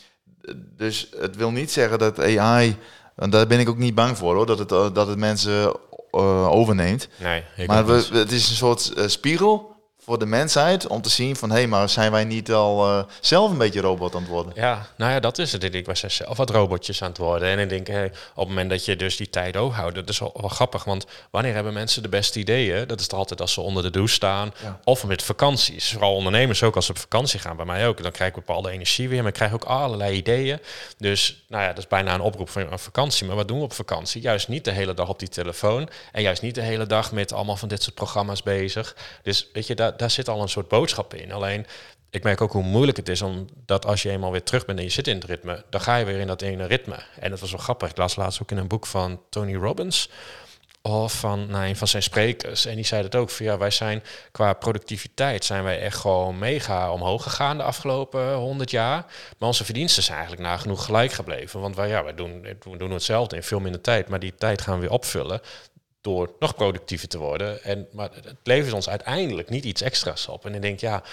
dus 0.77 1.09
het 1.19 1.35
wil 1.35 1.51
niet 1.51 1.71
zeggen 1.71 1.99
dat 1.99 2.19
AI, 2.19 2.77
en 3.15 3.29
daar 3.29 3.47
ben 3.47 3.59
ik 3.59 3.69
ook 3.69 3.77
niet 3.77 3.95
bang 3.95 4.17
voor 4.17 4.35
hoor, 4.35 4.45
dat 4.45 4.59
het, 4.59 4.69
dat 4.69 5.07
het 5.07 5.17
mensen 5.17 5.75
overneemt. 6.11 7.07
Nee, 7.17 7.43
maar 7.67 7.85
we, 7.85 8.07
het 8.11 8.31
is 8.31 8.49
een 8.49 8.55
soort 8.55 8.91
uh, 8.97 9.07
spiegel 9.07 9.70
voor 10.03 10.19
de 10.19 10.25
mensheid 10.25 10.87
om 10.87 11.01
te 11.01 11.09
zien 11.09 11.35
van 11.35 11.49
hé, 11.49 11.55
hey, 11.55 11.67
maar 11.67 11.89
zijn 11.89 12.11
wij 12.11 12.23
niet 12.23 12.51
al 12.51 12.87
eh, 12.87 13.03
zelf 13.19 13.51
een 13.51 13.57
beetje 13.57 13.81
robot 13.81 14.15
aan 14.15 14.21
het 14.21 14.29
worden? 14.29 14.53
Ja, 14.55 14.87
nou 14.97 15.11
ja, 15.11 15.19
dat 15.19 15.37
is 15.37 15.51
het. 15.51 15.73
Ik 15.73 15.85
was 15.85 15.99
zelf 15.99 16.37
wat 16.37 16.49
robotjes 16.49 17.01
aan 17.01 17.09
het 17.09 17.17
worden. 17.17 17.47
En 17.47 17.59
ik 17.59 17.69
denk, 17.69 17.87
hey, 17.87 18.05
op 18.05 18.13
het 18.35 18.47
moment 18.47 18.69
dat 18.69 18.85
je 18.85 18.95
dus 18.95 19.17
die 19.17 19.29
tijd 19.29 19.57
ook 19.57 19.73
houdt, 19.73 19.95
dat 19.95 20.09
is 20.09 20.19
wel, 20.19 20.33
wel, 20.39 20.49
grappig. 20.49 20.83
Want 20.83 21.05
wanneer 21.31 21.53
hebben 21.53 21.73
mensen 21.73 22.01
de 22.01 22.09
beste 22.09 22.39
ideeën? 22.39 22.87
Dat 22.87 22.99
is 22.99 23.07
toch 23.07 23.19
altijd 23.19 23.41
als 23.41 23.53
ze 23.53 23.61
onder 23.61 23.83
de 23.83 23.89
douche 23.89 24.13
staan 24.13 24.53
of 24.83 25.05
met 25.05 25.23
vakanties. 25.23 25.91
Vooral 25.91 26.15
ondernemers 26.15 26.63
ook 26.63 26.75
als 26.75 26.85
ze 26.85 26.91
op 26.91 26.97
vakantie 26.97 27.39
gaan, 27.39 27.55
bij 27.55 27.65
mij 27.65 27.87
ook. 27.87 28.03
Dan 28.03 28.11
krijg 28.11 28.29
ik 28.29 28.35
bepaalde 28.35 28.69
energie 28.69 29.09
weer, 29.09 29.19
maar 29.19 29.27
ik 29.27 29.33
krijg 29.33 29.53
ook 29.53 29.63
allerlei 29.63 30.15
ideeën. 30.15 30.59
Dus 30.97 31.43
nou 31.47 31.63
ja, 31.63 31.69
dat 31.69 31.77
is 31.77 31.87
bijna 31.87 32.13
een 32.13 32.21
oproep 32.21 32.49
van 32.49 32.71
een 32.71 32.79
vakantie. 32.79 33.27
Maar 33.27 33.35
wat 33.35 33.47
doen 33.47 33.57
we 33.57 33.63
op 33.63 33.73
vakantie? 33.73 34.21
Juist 34.21 34.47
niet 34.47 34.65
de 34.65 34.71
hele 34.71 34.93
dag 34.93 35.09
op 35.09 35.19
die 35.19 35.29
telefoon. 35.29 35.89
En 36.11 36.21
juist 36.21 36.41
niet 36.41 36.55
de 36.55 36.61
hele 36.61 36.85
dag 36.85 37.11
met 37.11 37.33
allemaal 37.33 37.57
van 37.57 37.67
dit 37.67 37.83
soort 37.83 37.95
programma's 37.95 38.43
bezig. 38.43 38.95
Dus 39.23 39.47
weet 39.53 39.67
je, 39.67 39.75
daar, 39.75 39.90
daar 39.97 40.11
zit 40.11 40.29
al 40.29 40.41
een 40.41 40.49
soort 40.49 40.67
boodschap 40.67 41.13
in. 41.13 41.31
Alleen, 41.31 41.65
ik 42.09 42.23
merk 42.23 42.41
ook 42.41 42.51
hoe 42.51 42.63
moeilijk 42.63 42.97
het 42.97 43.09
is, 43.09 43.21
omdat 43.21 43.85
als 43.85 44.01
je 44.01 44.09
eenmaal 44.09 44.31
weer 44.31 44.43
terug 44.43 44.65
bent 44.65 44.77
en 44.77 44.83
je 44.83 44.91
zit 44.91 45.07
in 45.07 45.15
het 45.15 45.23
ritme, 45.23 45.63
dan 45.69 45.81
ga 45.81 45.95
je 45.95 46.05
weer 46.05 46.19
in 46.19 46.27
dat 46.27 46.41
ene 46.41 46.65
ritme. 46.65 46.99
En 47.19 47.29
dat 47.29 47.39
was 47.39 47.51
wel 47.51 47.59
grappig. 47.59 47.89
Ik 47.89 47.97
laatst 47.97 48.41
ook 48.41 48.51
in 48.51 48.57
een 48.57 48.67
boek 48.67 48.85
van 48.87 49.21
Tony 49.29 49.55
Robbins 49.55 50.09
of 50.81 51.13
van 51.13 51.47
nou, 51.47 51.65
een 51.65 51.75
van 51.75 51.87
zijn 51.87 52.03
sprekers. 52.03 52.65
En 52.65 52.75
die 52.75 52.85
zei 52.85 53.03
het 53.03 53.15
ook 53.15 53.29
ja, 53.29 53.57
wij 53.57 53.69
zijn 53.69 54.03
qua 54.31 54.53
productiviteit 54.53 55.45
zijn 55.45 55.63
wij 55.63 55.79
echt 55.79 55.97
gewoon 55.97 56.39
mega 56.39 56.91
omhoog 56.91 57.23
gegaan 57.23 57.57
de 57.57 57.63
afgelopen 57.63 58.33
honderd 58.33 58.71
jaar. 58.71 59.05
Maar 59.37 59.47
onze 59.47 59.65
verdiensten 59.65 60.03
zijn 60.03 60.17
eigenlijk 60.17 60.47
nagenoeg 60.47 60.85
gelijk 60.85 61.11
gebleven. 61.11 61.59
Want 61.59 61.75
wij, 61.75 61.87
ja, 61.87 62.03
wij 62.03 62.15
doen, 62.15 62.41
we 62.41 62.77
doen 62.77 62.91
hetzelfde 62.91 63.35
in 63.35 63.43
veel 63.43 63.59
minder 63.59 63.81
tijd, 63.81 64.07
maar 64.07 64.19
die 64.19 64.35
tijd 64.35 64.61
gaan 64.61 64.75
we 64.75 64.81
weer 64.81 64.91
opvullen 64.91 65.41
door 66.01 66.35
nog 66.39 66.55
productiever 66.55 67.07
te 67.07 67.17
worden. 67.17 67.63
En, 67.63 67.87
maar 67.91 68.09
het 68.13 68.37
levert 68.43 68.73
ons 68.73 68.89
uiteindelijk 68.89 69.49
niet 69.49 69.65
iets 69.65 69.81
extra's 69.81 70.27
op. 70.27 70.45
En 70.45 70.55
ik 70.55 70.61
denk, 70.61 70.79
ja, 70.79 71.03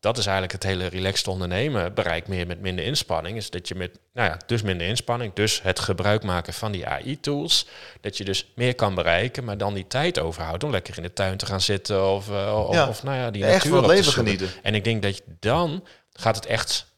dat 0.00 0.18
is 0.18 0.24
eigenlijk 0.24 0.52
het 0.52 0.62
hele 0.62 0.86
relaxed 0.86 1.28
ondernemen. 1.28 1.94
Bereik 1.94 2.28
meer 2.28 2.46
met 2.46 2.60
minder 2.60 2.84
inspanning. 2.84 3.36
Is 3.36 3.50
dat 3.50 3.68
je 3.68 3.74
met, 3.74 3.98
nou 4.12 4.28
ja, 4.28 4.38
dus 4.46 4.62
minder 4.62 4.86
inspanning, 4.86 5.32
dus 5.34 5.62
het 5.62 5.80
gebruik 5.80 6.22
maken 6.22 6.52
van 6.52 6.72
die 6.72 6.86
AI-tools. 6.86 7.66
Dat 8.00 8.16
je 8.16 8.24
dus 8.24 8.52
meer 8.54 8.74
kan 8.74 8.94
bereiken, 8.94 9.44
maar 9.44 9.58
dan 9.58 9.74
die 9.74 9.86
tijd 9.86 10.18
overhoudt 10.18 10.64
om 10.64 10.70
lekker 10.70 10.96
in 10.96 11.02
de 11.02 11.12
tuin 11.12 11.36
te 11.36 11.46
gaan 11.46 11.60
zitten 11.60 12.10
of, 12.10 12.28
uh, 12.28 12.64
of, 12.68 12.88
of, 12.88 13.02
nou 13.02 13.16
ja, 13.16 13.30
die 13.30 13.44
echt 13.44 13.64
natuur 13.64 13.86
leven 13.86 14.12
genieten. 14.12 14.48
En 14.62 14.74
ik 14.74 14.84
denk 14.84 15.02
dat 15.02 15.16
je 15.16 15.22
dan 15.40 15.84
gaat 16.12 16.36
het 16.36 16.46
echt 16.46 16.91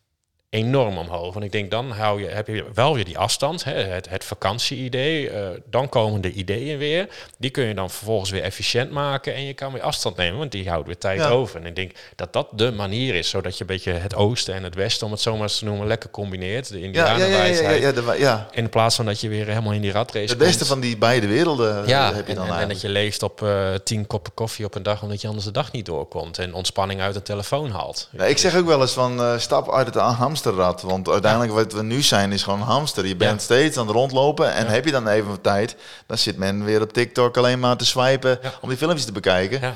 enorm 0.54 0.98
omhoog. 0.98 1.32
Want 1.32 1.44
ik 1.44 1.52
denk, 1.52 1.70
dan 1.70 1.90
hou 1.90 2.22
je, 2.22 2.28
heb 2.28 2.46
je 2.46 2.64
wel 2.74 2.94
weer 2.94 3.04
die 3.04 3.18
afstand, 3.18 3.64
hè, 3.64 3.72
het, 3.72 4.08
het 4.08 4.24
vakantie-idee. 4.24 5.30
Uh, 5.30 5.48
dan 5.70 5.88
komen 5.88 6.20
de 6.20 6.32
ideeën 6.32 6.78
weer. 6.78 7.08
Die 7.38 7.50
kun 7.50 7.64
je 7.64 7.74
dan 7.74 7.90
vervolgens 7.90 8.30
weer 8.30 8.42
efficiënt 8.42 8.90
maken. 8.90 9.34
En 9.34 9.44
je 9.44 9.54
kan 9.54 9.72
weer 9.72 9.82
afstand 9.82 10.16
nemen, 10.16 10.38
want 10.38 10.52
die 10.52 10.68
houdt 10.68 10.86
weer 10.86 10.98
tijd 10.98 11.22
over. 11.22 11.60
En 11.60 11.66
ik 11.66 11.76
denk 11.76 11.92
dat 12.16 12.32
dat 12.32 12.48
de 12.52 12.72
manier 12.72 13.14
is, 13.14 13.28
zodat 13.28 13.54
je 13.54 13.60
een 13.60 13.66
beetje 13.66 13.92
het 13.92 14.14
oosten 14.14 14.54
en 14.54 14.62
het 14.62 14.74
westen, 14.74 15.06
om 15.06 15.12
het 15.12 15.20
zo 15.20 15.32
maar 15.32 15.42
eens 15.42 15.58
te 15.58 15.64
noemen, 15.64 15.86
lekker 15.86 16.10
combineert. 16.10 16.68
De 16.68 16.80
indianenwijsheid. 16.80 17.82
Ja, 17.82 18.02
ja, 18.02 18.12
ja, 18.12 18.48
In 18.50 18.68
plaats 18.68 18.96
van 18.96 19.04
dat 19.04 19.20
je 19.20 19.28
weer 19.28 19.46
helemaal 19.46 19.72
in 19.72 19.80
die 19.80 19.92
ratrace 19.92 20.28
Het 20.28 20.38
beste 20.38 20.64
van 20.64 20.80
die 20.80 20.98
beide 20.98 21.26
werelden 21.26 21.86
ja, 21.86 22.14
heb 22.14 22.28
je 22.28 22.34
dan 22.34 22.46
en, 22.46 22.58
en, 22.58 22.68
dat 22.68 22.80
je 22.80 22.88
leeft 22.88 23.22
op 23.22 23.40
uh, 23.40 23.74
tien 23.84 24.06
koppen 24.06 24.34
koffie 24.34 24.64
op 24.64 24.74
een 24.74 24.82
dag, 24.82 25.02
omdat 25.02 25.20
je 25.20 25.26
anders 25.26 25.46
de 25.46 25.52
dag 25.52 25.72
niet 25.72 25.86
doorkomt. 25.86 26.38
En 26.38 26.54
ontspanning 26.54 27.00
uit 27.00 27.14
de 27.14 27.22
telefoon 27.22 27.70
haalt. 27.70 28.08
ik 28.26 28.38
zeg 28.38 28.56
ook 28.56 28.66
wel 28.66 28.80
eens 28.80 28.92
van, 28.92 29.20
uh, 29.20 29.38
stap 29.38 29.72
uit 29.72 29.86
het 29.86 29.94
hamster 29.94 30.43
want 30.82 31.08
uiteindelijk 31.08 31.52
wat 31.52 31.72
we 31.72 31.82
nu 31.82 32.02
zijn 32.02 32.32
is 32.32 32.42
gewoon 32.42 32.60
een 32.60 32.66
hamster. 32.66 33.06
Je 33.06 33.16
bent 33.16 33.42
steeds 33.42 33.76
aan 33.76 33.86
het 33.86 33.96
rondlopen 33.96 34.52
en 34.52 34.66
heb 34.66 34.84
je 34.84 34.90
dan 34.90 35.08
even 35.08 35.40
tijd, 35.40 35.76
dan 36.06 36.18
zit 36.18 36.36
men 36.36 36.64
weer 36.64 36.82
op 36.82 36.92
TikTok 36.92 37.36
alleen 37.36 37.60
maar 37.60 37.76
te 37.76 37.84
swipen 37.84 38.38
om 38.60 38.68
die 38.68 38.78
filmpjes 38.78 39.04
te 39.04 39.12
bekijken. 39.12 39.74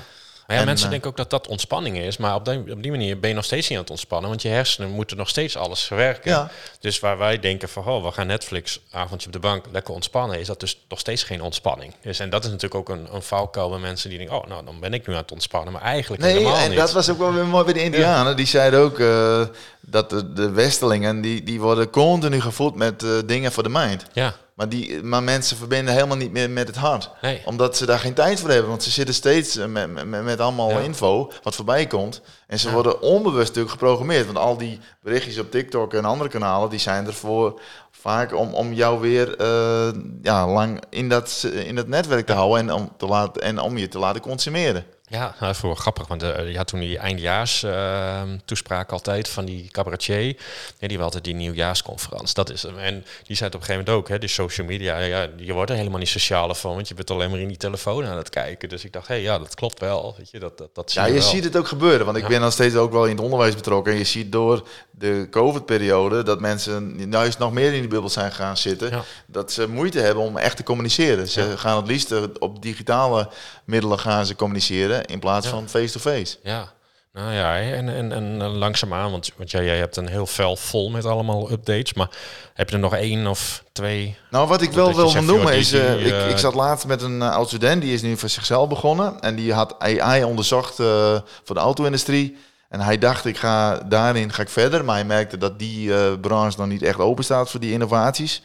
Maar 0.48 0.56
ja, 0.56 0.64
mensen 0.64 0.84
eh, 0.84 0.90
denken 0.90 1.10
ook 1.10 1.16
dat 1.16 1.30
dat 1.30 1.46
ontspanning 1.46 1.98
is. 1.98 2.16
Maar 2.16 2.34
op 2.34 2.44
die, 2.44 2.72
op 2.72 2.82
die 2.82 2.90
manier 2.90 3.18
ben 3.18 3.28
je 3.28 3.34
nog 3.34 3.44
steeds 3.44 3.68
niet 3.68 3.78
aan 3.78 3.84
het 3.84 3.92
ontspannen. 3.92 4.28
Want 4.28 4.42
je 4.42 4.48
hersenen 4.48 4.90
moeten 4.90 5.16
nog 5.16 5.28
steeds 5.28 5.56
alles 5.56 5.82
verwerken. 5.82 6.30
Ja. 6.30 6.50
Dus 6.80 7.00
waar 7.00 7.18
wij 7.18 7.38
denken 7.38 7.68
van, 7.68 7.86
oh, 7.86 8.04
we 8.04 8.12
gaan 8.12 8.26
Netflix 8.26 8.80
avondje 8.90 9.26
op 9.26 9.32
de 9.32 9.38
bank 9.38 9.64
lekker 9.72 9.94
ontspannen. 9.94 10.40
Is 10.40 10.46
dat 10.46 10.60
dus 10.60 10.84
nog 10.88 10.98
steeds 10.98 11.22
geen 11.22 11.42
ontspanning. 11.42 11.94
Dus, 12.02 12.18
en 12.18 12.30
dat 12.30 12.44
is 12.44 12.50
natuurlijk 12.50 12.74
ook 12.74 12.96
een, 12.96 13.14
een 13.14 13.22
valkuil 13.22 13.70
bij 13.70 13.78
mensen 13.78 14.08
die 14.08 14.18
denken, 14.18 14.36
oh, 14.36 14.46
nou, 14.46 14.64
dan 14.64 14.80
ben 14.80 14.92
ik 14.92 15.06
nu 15.06 15.14
aan 15.14 15.20
het 15.20 15.32
ontspannen. 15.32 15.72
Maar 15.72 15.82
eigenlijk 15.82 16.22
nee, 16.22 16.32
helemaal 16.32 16.56
en 16.56 16.74
dat 16.74 16.92
was 16.92 17.10
ook 17.10 17.18
wel 17.18 17.32
weer 17.32 17.46
mooi 17.46 17.64
bij 17.64 17.72
de 17.72 17.82
Indianen. 17.82 18.36
Die 18.36 18.46
zeiden 18.46 18.80
ook 18.80 18.98
uh, 18.98 19.46
dat 19.80 20.10
de, 20.10 20.32
de 20.32 20.50
Westelingen, 20.50 21.20
die, 21.20 21.42
die 21.42 21.60
worden 21.60 21.90
continu 21.90 22.40
gevoed 22.40 22.74
met 22.74 23.02
uh, 23.02 23.18
dingen 23.26 23.52
voor 23.52 23.62
de 23.62 23.68
mind. 23.68 24.04
Ja. 24.12 24.34
Maar, 24.58 24.68
die, 24.68 25.02
maar 25.02 25.22
mensen 25.22 25.56
verbinden 25.56 25.94
helemaal 25.94 26.16
niet 26.16 26.32
meer 26.32 26.50
met 26.50 26.66
het 26.66 26.76
hart. 26.76 27.10
Omdat 27.44 27.76
ze 27.76 27.86
daar 27.86 27.98
geen 27.98 28.14
tijd 28.14 28.40
voor 28.40 28.50
hebben. 28.50 28.68
Want 28.68 28.82
ze 28.82 28.90
zitten 28.90 29.14
steeds 29.14 29.56
eh, 29.56 29.66
met, 29.66 30.06
met, 30.08 30.24
met 30.24 30.40
allemaal 30.40 30.78
info 30.78 31.32
wat 31.42 31.54
voorbij 31.54 31.86
komt. 31.86 32.20
En 32.46 32.58
ze 32.58 32.70
worden 32.70 33.02
onbewust 33.02 33.46
natuurlijk 33.46 33.70
geprogrammeerd. 33.70 34.26
Want 34.26 34.38
al 34.38 34.56
die 34.56 34.78
berichtjes 35.02 35.38
op 35.38 35.50
TikTok 35.50 35.94
en 35.94 36.04
andere 36.04 36.30
kanalen, 36.30 36.70
die 36.70 36.78
zijn 36.78 37.06
ervoor 37.06 37.60
vaak 37.90 38.34
om, 38.34 38.54
om 38.54 38.72
jou 38.72 39.00
weer 39.00 39.40
uh, 39.40 40.00
ja, 40.22 40.48
lang 40.48 40.82
in 40.90 41.08
dat, 41.08 41.48
in 41.52 41.74
dat 41.74 41.88
netwerk 41.88 42.26
te 42.26 42.32
houden 42.32 42.68
en 42.68 42.74
om, 42.74 42.92
te 42.96 43.06
laten, 43.06 43.42
en 43.42 43.60
om 43.60 43.78
je 43.78 43.88
te 43.88 43.98
laten 43.98 44.20
consumeren. 44.20 44.84
Ja, 45.10 45.34
dat 45.40 45.50
is 45.50 45.60
wel 45.60 45.74
grappig, 45.74 46.06
want 46.06 46.22
uh, 46.22 46.50
je 46.50 46.56
had 46.56 46.66
toen 46.66 46.80
die 46.80 46.98
eindjaars 46.98 47.62
uh, 47.62 48.22
toespraak 48.44 48.92
altijd 48.92 49.28
van 49.28 49.44
die 49.44 49.68
cabaretier. 49.70 50.36
Ja, 50.78 50.88
die 50.88 50.96
had 50.96 51.04
altijd 51.04 51.24
die 51.24 51.34
nieuwjaarsconferentie. 51.34 52.34
Dat 52.34 52.50
is 52.50 52.62
hem. 52.62 52.78
En 52.78 53.04
die 53.22 53.36
zei 53.36 53.48
het 53.48 53.54
op 53.54 53.60
een 53.60 53.66
gegeven 53.66 53.84
moment 53.84 53.88
ook, 53.88 54.08
hè, 54.08 54.18
de 54.18 54.28
social 54.28 54.66
media, 54.66 54.98
ja, 54.98 55.26
je 55.36 55.52
wordt 55.52 55.70
er 55.70 55.76
helemaal 55.76 55.98
niet 55.98 56.08
socialer 56.08 56.54
van, 56.54 56.74
want 56.74 56.88
je 56.88 56.94
bent 56.94 57.10
alleen 57.10 57.30
maar 57.30 57.38
in 57.38 57.48
die 57.48 57.56
telefoon 57.56 58.04
aan 58.04 58.16
het 58.16 58.28
kijken. 58.28 58.68
Dus 58.68 58.84
ik 58.84 58.92
dacht, 58.92 59.08
hé, 59.08 59.14
hey, 59.14 59.22
ja, 59.22 59.38
dat 59.38 59.54
klopt 59.54 59.80
wel. 59.80 60.14
Weet 60.18 60.30
je, 60.30 60.38
dat, 60.38 60.58
dat, 60.58 60.74
dat 60.74 60.90
zie 60.90 61.00
ja, 61.00 61.06
je, 61.06 61.20
ziet 61.20 61.44
het 61.44 61.56
ook 61.56 61.68
gebeuren, 61.68 62.06
want 62.06 62.18
ik 62.18 62.26
ben 62.26 62.40
nog 62.40 62.52
steeds 62.52 62.74
ook 62.74 62.92
wel 62.92 63.04
in 63.04 63.14
het 63.14 63.24
onderwijs 63.24 63.54
betrokken. 63.54 63.92
En 63.92 63.98
je 63.98 64.04
ziet 64.04 64.32
door 64.32 64.68
de 64.90 65.26
COVID-periode 65.30 66.22
dat 66.22 66.40
mensen 66.40 67.10
juist 67.10 67.38
nog 67.38 67.52
meer 67.52 67.72
in 67.72 67.80
die 67.80 67.88
bubbel 67.88 68.10
zijn 68.10 68.32
gaan 68.32 68.56
zitten. 68.56 69.04
Dat 69.26 69.52
ze 69.52 69.68
moeite 69.68 70.00
hebben 70.00 70.24
om 70.24 70.36
echt 70.36 70.56
te 70.56 70.62
communiceren. 70.62 71.28
Ze 71.28 71.58
gaan 71.58 71.76
het 71.76 71.86
liefst 71.86 72.38
op 72.38 72.62
digitale 72.62 73.28
middelen 73.64 73.98
gaan 73.98 74.26
ze 74.26 74.34
communiceren 74.34 74.97
in 75.06 75.18
plaats 75.18 75.46
van 75.46 75.68
face-to-face. 75.68 76.36
Ja. 76.42 76.76
Nou 77.12 77.32
ja, 77.32 77.58
en, 77.58 77.88
en, 77.88 78.12
en 78.12 78.42
langzaamaan, 78.42 79.10
want, 79.10 79.30
want 79.36 79.50
jij, 79.50 79.64
jij 79.64 79.76
hebt 79.76 79.96
een 79.96 80.08
heel 80.08 80.26
vel 80.26 80.56
vol 80.56 80.90
met 80.90 81.04
allemaal 81.04 81.50
updates, 81.50 81.94
maar 81.94 82.08
heb 82.54 82.68
je 82.68 82.74
er 82.74 82.80
nog 82.80 82.94
één 82.94 83.26
of 83.26 83.64
twee? 83.72 84.16
Nou, 84.30 84.48
wat 84.48 84.62
ik 84.62 84.70
wel 84.70 84.94
wil 84.94 85.22
noemen 85.22 85.54
is, 85.54 85.72
uh, 85.72 86.06
ik, 86.06 86.30
ik 86.30 86.38
zat 86.38 86.54
laatst 86.54 86.86
met 86.86 87.02
een 87.02 87.16
uh, 87.16 87.30
oud 87.30 87.48
student, 87.48 87.82
die 87.82 87.92
is 87.92 88.02
nu 88.02 88.16
voor 88.16 88.28
zichzelf 88.28 88.68
begonnen 88.68 89.20
en 89.20 89.34
die 89.34 89.52
had 89.52 89.74
AI 89.78 90.24
onderzocht 90.24 90.74
voor 90.74 91.54
de 91.54 91.60
auto-industrie. 91.60 92.36
En 92.68 92.80
hij 92.80 92.98
dacht, 92.98 93.24
ik 93.24 93.36
ga 93.36 93.76
daarin 93.76 94.32
ga 94.32 94.42
ik 94.42 94.48
verder, 94.48 94.84
maar 94.84 94.94
hij 94.94 95.04
merkte 95.04 95.38
dat 95.38 95.58
die 95.58 96.18
branche 96.18 96.58
nog 96.58 96.68
niet 96.68 96.82
echt 96.82 96.98
open 96.98 97.24
staat 97.24 97.50
voor 97.50 97.60
die 97.60 97.72
innovaties. 97.72 98.42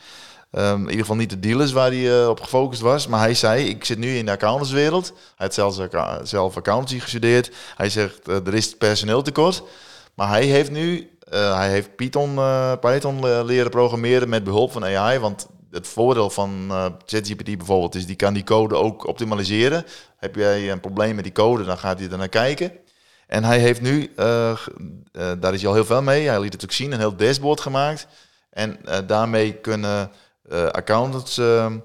Um, 0.56 0.76
in 0.76 0.82
ieder 0.82 1.00
geval 1.00 1.16
niet 1.16 1.30
de 1.30 1.40
dealers 1.40 1.72
waar 1.72 1.88
hij 1.88 2.22
uh, 2.22 2.30
op 2.30 2.42
gefocust 2.42 2.82
was. 2.82 3.08
Maar 3.08 3.20
hij 3.20 3.34
zei, 3.34 3.68
ik 3.68 3.86
zit 3.86 3.98
nu 3.98 4.18
in 4.18 4.26
de 4.26 4.32
accountantswereld. 4.32 5.08
Hij 5.08 5.16
had 5.36 5.54
zelfs, 5.54 5.80
zelf 6.24 6.58
accountancy 6.58 7.00
gestudeerd. 7.00 7.52
Hij 7.76 7.90
zegt, 7.90 8.28
uh, 8.30 8.36
er 8.36 8.54
is 8.54 8.78
personeel 8.78 9.22
tekort. 9.22 9.64
Maar 10.14 10.28
hij 10.28 10.46
heeft 10.46 10.72
nu, 10.72 11.10
uh, 11.34 11.56
hij 11.56 11.70
heeft 11.70 11.96
Python, 11.96 12.40
Python 12.80 13.46
leren 13.46 13.72
programmeren 13.72 14.30
met 14.30 14.44
behulp 14.44 14.72
van 14.72 14.86
AI. 14.86 15.20
Want 15.20 15.48
het 15.72 15.88
voordeel 15.88 16.30
van 16.30 16.72
ChatGPT 17.06 17.58
bijvoorbeeld 17.58 17.96
is, 17.96 18.06
die 18.06 18.16
kan 18.16 18.34
die 18.34 18.44
code 18.44 18.76
ook 18.76 19.08
optimaliseren. 19.08 19.86
Heb 20.18 20.36
jij 20.36 20.72
een 20.72 20.80
probleem 20.80 21.16
met 21.16 21.24
die 21.24 21.34
code, 21.34 21.64
dan 21.64 21.78
gaat 21.78 22.00
hij 22.00 22.10
er 22.10 22.18
naar 22.18 22.30
kijken. 22.30 22.72
En 23.28 23.44
hij 23.44 23.60
heeft 23.60 23.82
nu, 23.82 24.12
daar 24.16 25.54
is 25.54 25.62
hij 25.62 25.68
al 25.68 25.74
heel 25.74 25.86
veel 25.86 26.02
mee. 26.02 26.28
Hij 26.28 26.40
liet 26.40 26.54
het 26.54 26.64
ook 26.64 26.72
zien, 26.72 26.92
een 26.92 27.00
heel 27.00 27.16
dashboard 27.16 27.62
gemaakt. 27.62 28.08
En 28.50 28.80
daarmee 29.08 29.54
kunnen 29.54 30.12
accountants 30.72 31.38
ehm, 31.38 31.78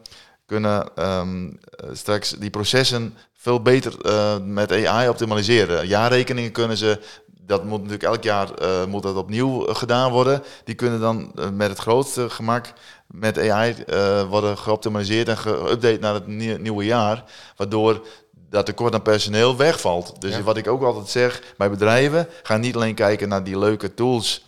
kunnen 0.46 0.88
ehm, 0.94 1.46
eh, 1.46 1.88
straks 1.92 2.30
die 2.30 2.50
processen 2.50 3.14
veel 3.34 3.62
beter 3.62 4.00
eh, 4.00 4.36
met 4.44 4.86
AI 4.86 5.08
optimaliseren. 5.08 5.86
Jaarrekeningen 5.86 6.52
kunnen 6.52 6.76
ze, 6.76 7.00
dat 7.26 7.64
moet 7.64 7.78
natuurlijk 7.78 8.02
elk 8.02 8.22
jaar 8.22 8.48
moet 8.88 9.02
dat 9.02 9.16
opnieuw 9.16 9.60
gedaan 9.60 10.10
worden. 10.10 10.42
Die 10.64 10.74
kunnen 10.74 11.00
dan 11.00 11.32
met 11.52 11.68
het 11.68 11.78
grootste 11.78 12.30
gemak 12.30 12.72
met 13.06 13.38
AI 13.38 13.74
worden 14.28 14.58
geoptimaliseerd 14.58 15.28
en 15.28 15.38
geüpdate 15.38 16.00
naar 16.00 16.14
het 16.14 16.26
nieuwe 16.60 16.84
jaar. 16.84 17.24
Waardoor 17.56 18.06
dat 18.50 18.66
tekort 18.66 18.94
aan 18.94 19.02
personeel 19.02 19.56
wegvalt. 19.56 20.20
Dus 20.20 20.40
wat 20.40 20.56
ik 20.56 20.68
ook 20.68 20.82
altijd 20.82 21.08
zeg 21.08 21.42
bij 21.56 21.70
bedrijven, 21.70 22.28
ga 22.42 22.56
niet 22.56 22.74
alleen 22.74 22.94
kijken 22.94 23.28
naar 23.28 23.44
die 23.44 23.58
leuke 23.58 23.94
tools 23.94 24.44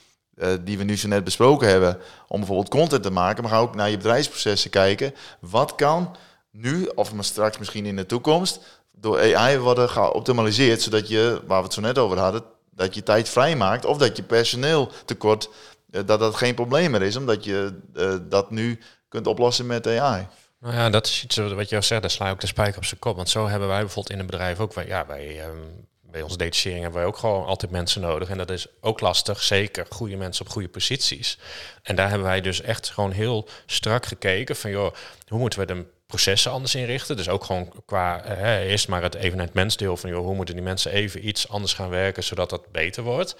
die 0.60 0.78
we 0.78 0.84
nu 0.84 0.96
zo 0.96 1.08
net 1.08 1.24
besproken 1.24 1.68
hebben, 1.68 1.98
om 2.28 2.38
bijvoorbeeld 2.38 2.68
content 2.68 3.02
te 3.02 3.10
maken, 3.10 3.42
maar 3.42 3.52
ga 3.52 3.58
ook 3.58 3.74
naar 3.74 3.90
je 3.90 3.96
bedrijfsprocessen 3.96 4.70
kijken. 4.70 5.14
Wat 5.40 5.74
kan 5.74 6.16
nu, 6.50 6.90
of 6.94 7.12
straks 7.20 7.58
misschien 7.58 7.86
in 7.86 7.96
de 7.96 8.06
toekomst, 8.06 8.60
door 8.92 9.36
AI 9.36 9.58
worden 9.58 9.88
geoptimaliseerd, 9.88 10.82
zodat 10.82 11.08
je, 11.08 11.42
waar 11.46 11.58
we 11.58 11.64
het 11.64 11.72
zo 11.72 11.80
net 11.80 11.98
over 11.98 12.18
hadden, 12.18 12.42
dat 12.70 12.94
je 12.94 13.02
tijd 13.02 13.28
vrijmaakt 13.28 13.84
of 13.84 13.98
dat 13.98 14.16
je 14.16 14.22
personeel 14.22 14.90
tekort, 15.04 15.48
uh, 15.90 16.00
dat 16.06 16.20
dat 16.20 16.34
geen 16.34 16.54
probleem 16.54 16.90
meer 16.90 17.02
is, 17.02 17.16
omdat 17.16 17.44
je 17.44 17.80
uh, 17.94 18.14
dat 18.28 18.50
nu 18.50 18.78
kunt 19.08 19.26
oplossen 19.26 19.66
met 19.66 19.86
AI. 19.86 20.26
Nou 20.60 20.74
ja, 20.74 20.90
dat 20.90 21.06
is 21.06 21.24
iets 21.24 21.36
wat 21.36 21.68
je 21.68 21.76
al 21.76 21.82
zegt, 21.82 22.00
daar 22.00 22.10
sla 22.10 22.26
je 22.26 22.32
ook 22.32 22.40
de 22.40 22.46
spijker 22.46 22.76
op 22.76 22.84
zijn 22.84 23.00
kop. 23.00 23.16
Want 23.16 23.28
zo 23.28 23.48
hebben 23.48 23.68
wij 23.68 23.80
bijvoorbeeld 23.80 24.14
in 24.14 24.18
een 24.18 24.26
bedrijf 24.26 24.60
ook, 24.60 24.72
ja, 24.86 25.06
wij, 25.06 25.46
um, 25.46 25.88
bij 26.10 26.22
onze 26.22 26.36
detachering 26.36 26.82
hebben 26.82 27.00
wij 27.00 27.08
ook 27.08 27.16
gewoon 27.16 27.46
altijd 27.46 27.70
mensen 27.70 28.00
nodig. 28.00 28.28
En 28.28 28.38
dat 28.38 28.50
is 28.50 28.66
ook 28.80 29.00
lastig, 29.00 29.42
zeker 29.42 29.86
goede 29.88 30.16
mensen 30.16 30.44
op 30.46 30.52
goede 30.52 30.68
posities. 30.68 31.38
En 31.82 31.96
daar 31.96 32.08
hebben 32.08 32.26
wij 32.26 32.40
dus 32.40 32.60
echt 32.60 32.90
gewoon 32.90 33.10
heel 33.10 33.48
strak 33.66 34.06
gekeken 34.06 34.56
van, 34.56 34.70
joh, 34.70 34.94
hoe 35.28 35.38
moeten 35.38 35.58
we 35.58 35.66
de 35.66 35.84
processen 36.06 36.52
anders 36.52 36.74
inrichten? 36.74 37.16
Dus 37.16 37.28
ook 37.28 37.44
gewoon 37.44 37.72
qua, 37.86 38.20
hè, 38.24 38.60
eerst 38.60 38.88
maar 38.88 39.02
het 39.02 39.14
evenementmensdeel 39.14 39.96
van, 39.96 40.10
joh, 40.10 40.24
hoe 40.24 40.34
moeten 40.34 40.54
die 40.54 40.64
mensen 40.64 40.92
even 40.92 41.28
iets 41.28 41.48
anders 41.48 41.74
gaan 41.74 41.88
werken, 41.88 42.24
zodat 42.24 42.50
dat 42.50 42.72
beter 42.72 43.02
wordt 43.02 43.36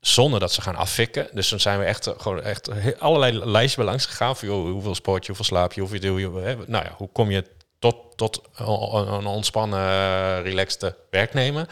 zonder 0.00 0.40
dat 0.40 0.52
ze 0.52 0.60
gaan 0.60 0.76
afvikken. 0.76 1.28
Dus 1.32 1.48
dan 1.48 1.60
zijn 1.60 1.78
we 1.78 1.84
echt 1.84 2.10
gewoon 2.16 2.42
echt 2.42 2.70
allerlei 2.98 3.44
lijstjes 3.44 3.84
langs 3.84 4.06
gegaan 4.06 4.36
van 4.36 4.48
joh, 4.48 4.70
hoeveel 4.70 4.94
sport 4.94 5.20
je, 5.20 5.26
hoeveel 5.26 5.44
slaap 5.44 5.72
je, 5.72 5.80
hoeveel 5.80 6.00
doe 6.00 6.20
je, 6.20 6.56
nou 6.66 6.84
ja, 6.84 6.94
hoe 6.96 7.08
kom 7.12 7.30
je 7.30 7.44
tot, 7.78 7.96
tot 8.16 8.42
een 8.56 9.26
ontspannen, 9.26 10.42
relaxte 10.42 10.96
werknemer. 11.10 11.68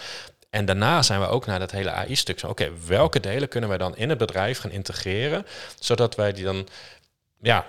En 0.57 0.65
daarna 0.65 1.03
zijn 1.03 1.21
we 1.21 1.27
ook 1.27 1.47
naar 1.47 1.59
dat 1.59 1.71
hele 1.71 1.91
AI-stuk. 1.91 2.43
Oké, 2.47 2.71
welke 2.87 3.21
delen 3.21 3.49
kunnen 3.49 3.69
wij 3.69 3.79
dan 3.79 3.97
in 3.97 4.09
het 4.09 4.19
bedrijf 4.19 4.59
gaan 4.59 4.71
integreren, 4.71 5.47
zodat 5.81 6.15
wij 6.15 6.33
die 6.33 6.45
dan, 6.45 6.69
ja, 7.41 7.67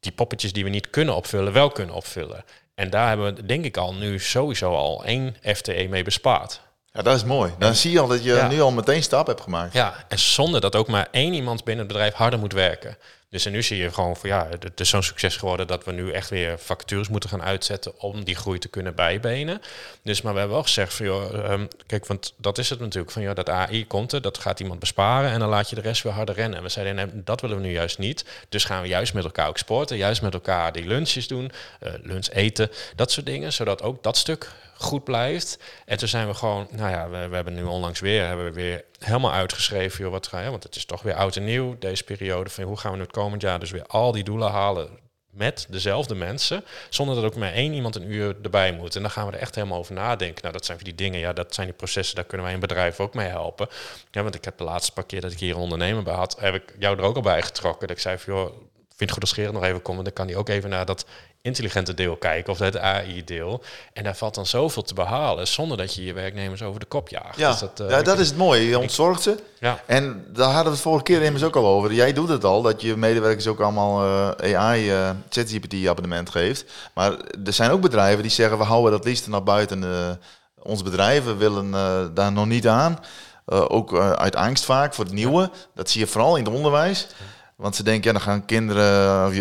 die 0.00 0.12
poppetjes 0.12 0.52
die 0.52 0.64
we 0.64 0.70
niet 0.70 0.90
kunnen 0.90 1.14
opvullen, 1.14 1.52
wel 1.52 1.70
kunnen 1.70 1.94
opvullen. 1.94 2.44
En 2.74 2.90
daar 2.90 3.08
hebben 3.08 3.34
we 3.34 3.46
denk 3.46 3.64
ik 3.64 3.76
al 3.76 3.94
nu 3.94 4.18
sowieso 4.18 4.74
al 4.74 5.04
één 5.04 5.36
FTE 5.42 5.86
mee 5.90 6.02
bespaard. 6.02 6.60
Ja, 6.92 7.02
dat 7.02 7.16
is 7.16 7.24
mooi. 7.24 7.52
Dan 7.58 7.74
zie 7.74 7.90
je 7.90 8.00
al 8.00 8.08
dat 8.08 8.24
je 8.24 8.46
nu 8.48 8.60
al 8.60 8.72
meteen 8.72 9.02
stap 9.02 9.26
hebt 9.26 9.40
gemaakt. 9.40 9.72
Ja, 9.72 10.04
en 10.08 10.18
zonder 10.18 10.60
dat 10.60 10.76
ook 10.76 10.88
maar 10.88 11.08
één 11.10 11.32
iemand 11.32 11.64
binnen 11.64 11.84
het 11.84 11.92
bedrijf 11.92 12.14
harder 12.14 12.38
moet 12.38 12.52
werken. 12.52 12.96
Dus 13.32 13.46
en 13.46 13.52
nu 13.52 13.62
zie 13.62 13.76
je 13.76 13.92
gewoon 13.92 14.16
van 14.16 14.28
ja, 14.28 14.48
het 14.60 14.80
is 14.80 14.88
zo'n 14.88 15.02
succes 15.02 15.36
geworden 15.36 15.66
dat 15.66 15.84
we 15.84 15.92
nu 15.92 16.10
echt 16.10 16.30
weer 16.30 16.58
vacatures 16.58 17.08
moeten 17.08 17.30
gaan 17.30 17.42
uitzetten 17.42 18.00
om 18.00 18.24
die 18.24 18.34
groei 18.34 18.58
te 18.58 18.68
kunnen 18.68 18.94
bijbenen. 18.94 19.62
Dus 20.02 20.22
maar 20.22 20.32
we 20.32 20.38
hebben 20.38 20.56
wel 20.56 20.66
gezegd 20.66 20.94
van 20.94 21.06
joh, 21.06 21.50
um, 21.50 21.68
kijk, 21.86 22.06
want 22.06 22.34
dat 22.36 22.58
is 22.58 22.70
het 22.70 22.80
natuurlijk 22.80 23.12
van 23.12 23.22
ja, 23.22 23.34
dat 23.34 23.48
AI 23.48 23.86
komt 23.86 24.12
er, 24.12 24.22
dat 24.22 24.38
gaat 24.38 24.60
iemand 24.60 24.80
besparen 24.80 25.30
en 25.30 25.38
dan 25.38 25.48
laat 25.48 25.68
je 25.70 25.74
de 25.74 25.80
rest 25.80 26.02
weer 26.02 26.12
harder 26.12 26.34
rennen. 26.34 26.58
En 26.58 26.64
we 26.64 26.68
zeiden 26.68 26.94
nee, 26.94 27.22
dat 27.24 27.40
willen 27.40 27.56
we 27.56 27.62
nu 27.62 27.72
juist 27.72 27.98
niet. 27.98 28.24
Dus 28.48 28.64
gaan 28.64 28.82
we 28.82 28.88
juist 28.88 29.14
met 29.14 29.24
elkaar 29.24 29.48
ook 29.48 29.58
sporten, 29.58 29.96
juist 29.96 30.22
met 30.22 30.34
elkaar 30.34 30.72
die 30.72 30.86
lunches 30.86 31.28
doen, 31.28 31.52
uh, 31.82 31.92
lunch 32.02 32.28
eten, 32.28 32.70
dat 32.96 33.10
soort 33.10 33.26
dingen, 33.26 33.52
zodat 33.52 33.82
ook 33.82 34.02
dat 34.02 34.16
stuk 34.16 34.50
goed 34.82 35.04
blijft. 35.04 35.58
En 35.86 35.98
toen 35.98 36.08
zijn 36.08 36.26
we 36.26 36.34
gewoon, 36.34 36.68
nou 36.70 36.90
ja, 36.90 37.08
we, 37.28 37.34
hebben 37.34 37.54
nu 37.54 37.62
onlangs 37.62 38.00
weer, 38.00 38.26
hebben 38.26 38.44
we 38.44 38.52
weer 38.52 38.84
helemaal 38.98 39.32
uitgeschreven, 39.32 40.00
joh, 40.04 40.12
wat 40.12 40.26
ga 40.26 40.40
je, 40.40 40.50
want 40.50 40.62
het 40.62 40.76
is 40.76 40.84
toch 40.84 41.02
weer 41.02 41.14
oud 41.14 41.36
en 41.36 41.44
nieuw, 41.44 41.76
deze 41.78 42.04
periode, 42.04 42.50
van 42.50 42.64
hoe 42.64 42.76
gaan 42.76 42.90
we 42.90 42.96
nu 42.96 43.02
het 43.02 43.12
komend 43.22 43.42
jaar 43.42 43.60
dus 43.60 43.70
weer 43.70 43.86
al 43.86 44.12
die 44.12 44.24
doelen 44.24 44.50
halen 44.50 44.88
met 45.30 45.66
dezelfde 45.70 46.14
mensen, 46.14 46.64
zonder 46.90 47.14
dat 47.14 47.24
ook 47.24 47.36
maar 47.36 47.52
één 47.52 47.72
iemand 47.72 47.96
een 47.96 48.12
uur 48.12 48.36
erbij 48.42 48.72
moet. 48.72 48.96
En 48.96 49.02
dan 49.02 49.10
gaan 49.10 49.26
we 49.26 49.32
er 49.32 49.38
echt 49.38 49.54
helemaal 49.54 49.78
over 49.78 49.94
nadenken. 49.94 50.42
Nou, 50.42 50.52
dat 50.54 50.64
zijn 50.64 50.78
die 50.82 50.94
dingen, 50.94 51.20
ja, 51.20 51.32
dat 51.32 51.54
zijn 51.54 51.66
die 51.66 51.76
processen, 51.76 52.16
daar 52.16 52.24
kunnen 52.24 52.46
wij 52.46 52.54
een 52.54 52.60
bedrijf 52.60 53.00
ook 53.00 53.14
mee 53.14 53.28
helpen. 53.28 53.68
Ja, 54.10 54.22
want 54.22 54.34
ik 54.34 54.44
heb 54.44 54.58
de 54.58 54.64
laatste 54.64 54.92
paar 54.92 55.06
keer 55.06 55.20
dat 55.20 55.32
ik 55.32 55.38
hier 55.38 55.54
een 55.54 55.60
ondernemer 55.60 56.02
bij 56.02 56.14
had, 56.14 56.36
heb 56.40 56.54
ik 56.54 56.74
jou 56.78 56.98
er 56.98 57.04
ook 57.04 57.16
al 57.16 57.22
bij 57.22 57.42
getrokken. 57.42 57.88
Dat 57.88 57.96
ik 57.96 58.02
zei 58.02 58.18
van, 58.18 58.34
joh, 58.34 58.46
vind 58.88 59.00
het 59.00 59.10
goed 59.10 59.22
als 59.22 59.32
Gerard 59.32 59.54
nog 59.54 59.64
even 59.64 59.82
komen, 59.82 60.04
dan 60.04 60.12
kan 60.12 60.26
hij 60.26 60.36
ook 60.36 60.48
even 60.48 60.70
naar 60.70 60.86
dat 60.86 61.06
intelligente 61.42 61.94
deel 61.94 62.16
kijken 62.16 62.52
of 62.52 62.58
het 62.58 62.78
AI-deel. 62.78 63.62
En 63.92 64.04
daar 64.04 64.16
valt 64.16 64.34
dan 64.34 64.46
zoveel 64.46 64.82
te 64.82 64.94
behalen 64.94 65.48
zonder 65.48 65.76
dat 65.76 65.94
je 65.94 66.04
je 66.04 66.12
werknemers 66.12 66.62
over 66.62 66.80
de 66.80 66.86
kop 66.86 67.08
jaagt. 67.08 67.38
Ja, 67.38 67.50
dus 67.50 67.60
dat, 67.60 67.80
uh, 67.80 67.90
ja, 67.90 68.02
dat 68.02 68.18
is 68.18 68.28
het 68.28 68.36
mooie. 68.36 68.68
Je 68.68 68.78
ontzorgt 68.78 69.22
ze. 69.22 69.36
Ja. 69.58 69.80
En 69.86 70.24
daar 70.28 70.46
hadden 70.46 70.64
we 70.64 70.70
het 70.70 70.80
vorige 70.80 71.04
keer 71.04 71.22
immers 71.22 71.44
ook 71.44 71.56
al 71.56 71.66
over. 71.66 71.92
Jij 71.92 72.12
doet 72.12 72.28
het 72.28 72.44
al, 72.44 72.62
dat 72.62 72.82
je 72.82 72.96
medewerkers 72.96 73.46
ook 73.46 73.60
allemaal 73.60 74.04
uh, 74.44 74.56
AI, 74.56 74.92
uh, 74.92 75.10
ChatGPT 75.28 75.86
abonnement 75.86 76.30
geeft. 76.30 76.64
Maar 76.94 77.16
er 77.44 77.52
zijn 77.52 77.70
ook 77.70 77.80
bedrijven 77.80 78.22
die 78.22 78.30
zeggen, 78.30 78.58
we 78.58 78.64
houden 78.64 78.90
dat 78.90 79.04
liefst 79.04 79.28
naar 79.28 79.42
buiten 79.42 80.18
ons 80.62 80.82
bedrijven 80.82 81.38
willen 81.38 81.70
daar 82.14 82.32
nog 82.32 82.46
niet 82.46 82.68
aan. 82.68 82.98
ook 83.46 83.98
uit 83.98 84.36
angst 84.36 84.64
vaak 84.64 84.94
voor 84.94 85.04
het 85.04 85.14
nieuwe. 85.14 85.50
Dat 85.74 85.90
zie 85.90 86.00
je 86.00 86.06
vooral 86.06 86.36
in 86.36 86.44
het 86.44 86.54
onderwijs. 86.54 87.08
Want 87.56 87.76
ze 87.76 87.82
denken, 87.82 88.06
ja, 88.06 88.12
dan 88.12 88.26
gaan 88.26 88.44
kinderen, 88.44 89.26
of 89.26 89.32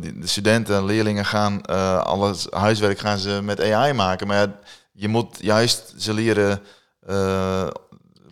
de 0.00 0.26
studenten, 0.26 0.84
leerlingen 0.84 1.24
gaan 1.24 1.60
uh, 1.70 2.00
alles 2.00 2.46
huiswerk 2.50 2.98
gaan 2.98 3.18
ze 3.18 3.40
met 3.42 3.60
AI 3.60 3.92
maken. 3.92 4.26
Maar 4.26 4.36
ja, 4.36 4.58
je 4.92 5.08
moet 5.08 5.38
juist 5.40 5.94
ze 5.96 6.14
leren 6.14 6.60
uh, 7.08 7.66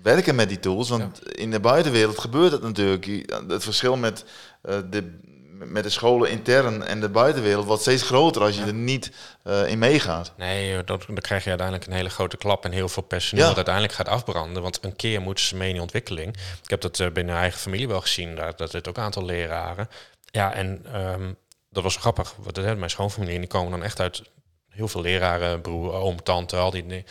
werken 0.02 0.34
met 0.34 0.48
die 0.48 0.60
tools. 0.60 0.88
Want 0.88 1.20
ja. 1.24 1.32
in 1.32 1.50
de 1.50 1.60
buitenwereld 1.60 2.18
gebeurt 2.18 2.52
het 2.52 2.62
natuurlijk. 2.62 3.06
Het 3.48 3.64
verschil 3.64 3.96
met 3.96 4.24
uh, 4.68 4.76
de 4.90 5.18
met 5.64 5.82
de 5.82 5.90
scholen 5.90 6.30
intern 6.30 6.82
en 6.82 7.00
de 7.00 7.08
buitenwereld 7.08 7.66
wordt 7.66 7.82
steeds 7.82 8.02
groter 8.02 8.42
als 8.42 8.56
je 8.56 8.64
er 8.64 8.74
niet 8.74 9.12
uh, 9.44 9.68
in 9.68 9.78
meegaat. 9.78 10.32
Nee, 10.36 10.84
dat, 10.84 11.04
dan 11.06 11.14
krijg 11.14 11.42
je 11.42 11.48
uiteindelijk 11.48 11.88
een 11.88 11.96
hele 11.96 12.08
grote 12.08 12.36
klap 12.36 12.64
en 12.64 12.72
heel 12.72 12.88
veel 12.88 13.02
personeel 13.02 13.42
ja. 13.42 13.48
dat 13.48 13.56
uiteindelijk 13.56 13.94
gaat 13.94 14.08
afbranden. 14.08 14.62
Want 14.62 14.84
een 14.84 14.96
keer 14.96 15.20
moeten 15.20 15.44
ze 15.44 15.56
mee 15.56 15.74
in 15.74 15.80
ontwikkeling. 15.80 16.36
Ik 16.62 16.70
heb 16.70 16.80
dat 16.80 16.98
uh, 16.98 17.10
binnen 17.10 17.36
eigen 17.36 17.60
familie 17.60 17.88
wel 17.88 18.00
gezien, 18.00 18.36
daar, 18.36 18.56
dat 18.56 18.70
zit 18.70 18.88
ook 18.88 18.96
een 18.96 19.02
aantal 19.02 19.24
leraren. 19.24 19.88
Ja, 20.30 20.52
en 20.52 20.84
um, 20.94 21.36
dat 21.70 21.82
was 21.82 21.96
grappig. 21.96 22.34
Wat, 22.38 22.56
mijn 22.56 22.90
schoonfamilie, 22.90 23.38
die 23.38 23.48
komen 23.48 23.70
dan 23.70 23.82
echt 23.82 24.00
uit 24.00 24.22
heel 24.68 24.88
veel 24.88 25.00
leraren, 25.00 25.60
broer, 25.60 25.92
oom, 25.92 26.22
tante, 26.22 26.56
al 26.56 26.70
die 26.70 26.86
dingen. 26.86 27.04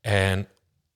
En 0.00 0.48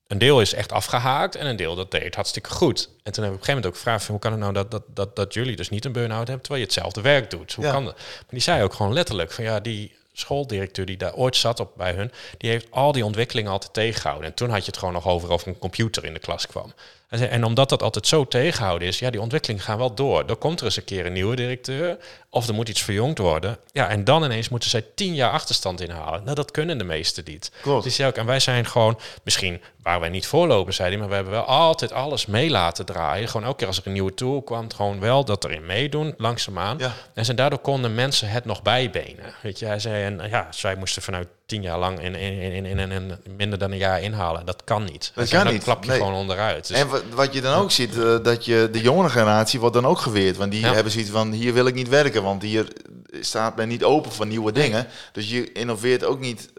een 0.09 0.18
deel 0.18 0.40
is 0.40 0.55
echt 0.55 0.73
afgehaakt 0.73 1.35
en 1.35 1.47
een 1.47 1.57
deel 1.57 1.75
dat 1.75 1.90
deed 1.90 2.14
hartstikke 2.14 2.51
goed. 2.51 2.88
En 3.03 3.12
toen 3.12 3.25
heb 3.25 3.33
ik 3.33 3.38
op 3.38 3.49
een 3.49 3.55
gegeven 3.55 3.55
moment 3.55 3.66
ook 3.66 3.75
gevraagd: 3.75 4.07
hoe 4.07 4.18
kan 4.18 4.31
het 4.31 4.40
nou 4.40 4.53
dat, 4.53 4.71
dat, 4.71 4.83
dat, 4.87 5.16
dat 5.16 5.35
jullie 5.35 5.57
dus 5.57 5.68
niet 5.68 5.85
een 5.85 5.92
burn-out 5.92 6.27
hebben 6.27 6.40
terwijl 6.40 6.61
je 6.61 6.66
hetzelfde 6.66 7.01
werk 7.01 7.31
doet? 7.31 7.53
Hoe 7.53 7.64
ja. 7.64 7.73
kan 7.73 7.85
dat? 7.85 7.97
Maar 7.97 8.25
die 8.29 8.40
zei 8.40 8.62
ook 8.62 8.75
gewoon 8.75 8.92
letterlijk: 8.92 9.33
van 9.33 9.44
ja, 9.44 9.61
die 9.61 9.97
schooldirecteur 10.12 10.87
die 10.87 10.97
daar 10.97 11.14
ooit 11.14 11.37
zat 11.37 11.61
op 11.61 11.73
bij 11.77 11.92
hun, 11.92 12.12
die 12.38 12.51
heeft 12.51 12.66
al 12.71 12.92
die 12.92 13.05
ontwikkelingen 13.05 13.51
altijd 13.51 13.73
tegengehouden. 13.73 14.29
En 14.29 14.35
toen 14.35 14.51
had 14.51 14.61
je 14.61 14.66
het 14.66 14.79
gewoon 14.79 14.94
nog 14.94 15.07
over 15.07 15.31
of 15.31 15.47
een 15.47 15.59
computer 15.59 16.05
in 16.05 16.12
de 16.12 16.18
klas 16.18 16.47
kwam. 16.47 16.73
En 17.09 17.44
omdat 17.44 17.68
dat 17.68 17.83
altijd 17.83 18.07
zo 18.07 18.25
tegenhouden 18.25 18.88
is, 18.88 18.99
ja, 18.99 19.11
die 19.11 19.21
ontwikkelingen 19.21 19.62
gaan 19.62 19.79
wel 19.79 19.94
door. 19.94 20.27
Dan 20.27 20.38
komt 20.38 20.59
er 20.59 20.64
eens 20.64 20.77
een 20.77 20.85
keer 20.85 21.07
een 21.07 21.12
nieuwe 21.12 21.37
directeur, 21.37 21.97
of 22.31 22.49
er 22.49 22.55
moet 22.55 22.68
iets 22.68 22.83
verjongd 22.83 23.18
worden. 23.18 23.59
Ja, 23.73 23.88
en 23.88 24.05
dan 24.05 24.25
ineens 24.25 24.49
moeten 24.49 24.71
zij 24.71 24.85
tien 24.94 25.14
jaar 25.14 25.31
achterstand 25.31 25.81
inhalen. 25.81 26.25
Nou, 26.25 26.35
dat 26.35 26.51
kunnen 26.51 26.79
de 26.79 26.85
meesten 26.85 27.25
niet. 27.27 27.51
Klopt. 27.62 27.85
Dus 27.85 27.97
ja, 27.97 28.07
ook, 28.07 28.16
en 28.16 28.27
wij 28.27 28.40
zijn 28.40 28.66
gewoon, 28.66 28.99
misschien 29.25 29.61
waar 29.83 30.01
wij 30.01 30.09
niet 30.09 30.27
voorlopen, 30.27 30.75
zei 30.75 30.88
hij, 30.88 30.99
maar 30.99 31.09
we 31.09 31.14
hebben 31.14 31.33
wel 31.33 31.44
altijd 31.44 31.92
alles 31.92 32.27
mee 32.27 32.51
laten 32.51 32.87
draaien. 32.87 33.29
Gewoon 33.29 33.47
elke 33.47 33.59
keer 33.59 33.66
als 33.66 33.79
er 33.79 33.87
een 33.87 33.92
nieuwe 33.92 34.14
tool 34.14 34.42
kwam, 34.42 34.73
gewoon 34.73 35.01
wel 35.01 35.25
dat 35.25 35.44
erin 35.44 35.66
meedoen, 35.66 36.14
langzaamaan. 36.16 36.79
Ja. 36.79 36.92
En 37.14 37.25
zijn 37.25 37.37
daardoor 37.37 37.59
konden 37.59 37.94
mensen 37.94 38.29
het 38.29 38.44
nog 38.44 38.62
bijbenen. 38.62 39.35
Weet 39.42 39.59
je, 39.59 39.66
hij 39.66 39.79
zei, 39.79 40.05
en 40.05 40.29
ja, 40.31 40.49
zij 40.51 40.77
moesten 40.77 41.03
vanuit 41.03 41.29
tien 41.49 41.63
jaar 41.63 41.79
lang 41.79 42.01
in, 42.01 42.15
in, 42.15 42.39
in, 42.53 42.67
in, 42.67 42.79
in, 42.79 42.91
in 42.91 43.37
minder 43.37 43.59
dan 43.59 43.71
een 43.71 43.79
jaar 43.79 44.03
inhalen. 44.03 44.47
Dat 44.47 44.65
kan 44.65 44.85
niet. 44.85 45.13
Dat 45.15 45.29
kan 45.29 45.45
dan 45.45 45.53
niet. 45.53 45.63
klap 45.63 45.85
je 45.85 45.91
gewoon 45.91 46.13
onderuit. 46.13 46.69
Dus, 46.69 46.77
En 46.77 46.89
wat, 47.15 47.33
je 47.33 47.41
dan 47.41 47.55
ook 47.55 47.71
ziet, 47.71 47.97
uh, 47.97 48.19
dat 48.23 48.45
je 48.45 48.69
de 48.73 48.81
jongere 48.81 49.09
generatie 49.09 49.61
wordt 49.61 49.75
dan 49.75 49.87
ook 49.87 49.99
geweerd. 49.99 50.37
Want 50.37 50.51
die 50.51 50.67
hebben 50.67 50.93
zoiets 50.93 51.11
van, 51.11 51.33
hier 51.33 51.53
wil 51.53 51.67
ik 51.67 51.75
niet 51.75 51.89
werken, 51.89 52.23
want 52.23 52.43
hier 52.43 52.73
staat 53.21 53.57
men 53.57 53.69
niet 53.69 53.85
open 53.85 54.13
voor 54.13 54.27
nieuwe 54.27 54.53
dingen. 54.53 54.87
Dus 55.13 55.31
je 55.31 55.53
innoveert 55.53 56.05
ook 56.05 56.21
niet 56.21 56.51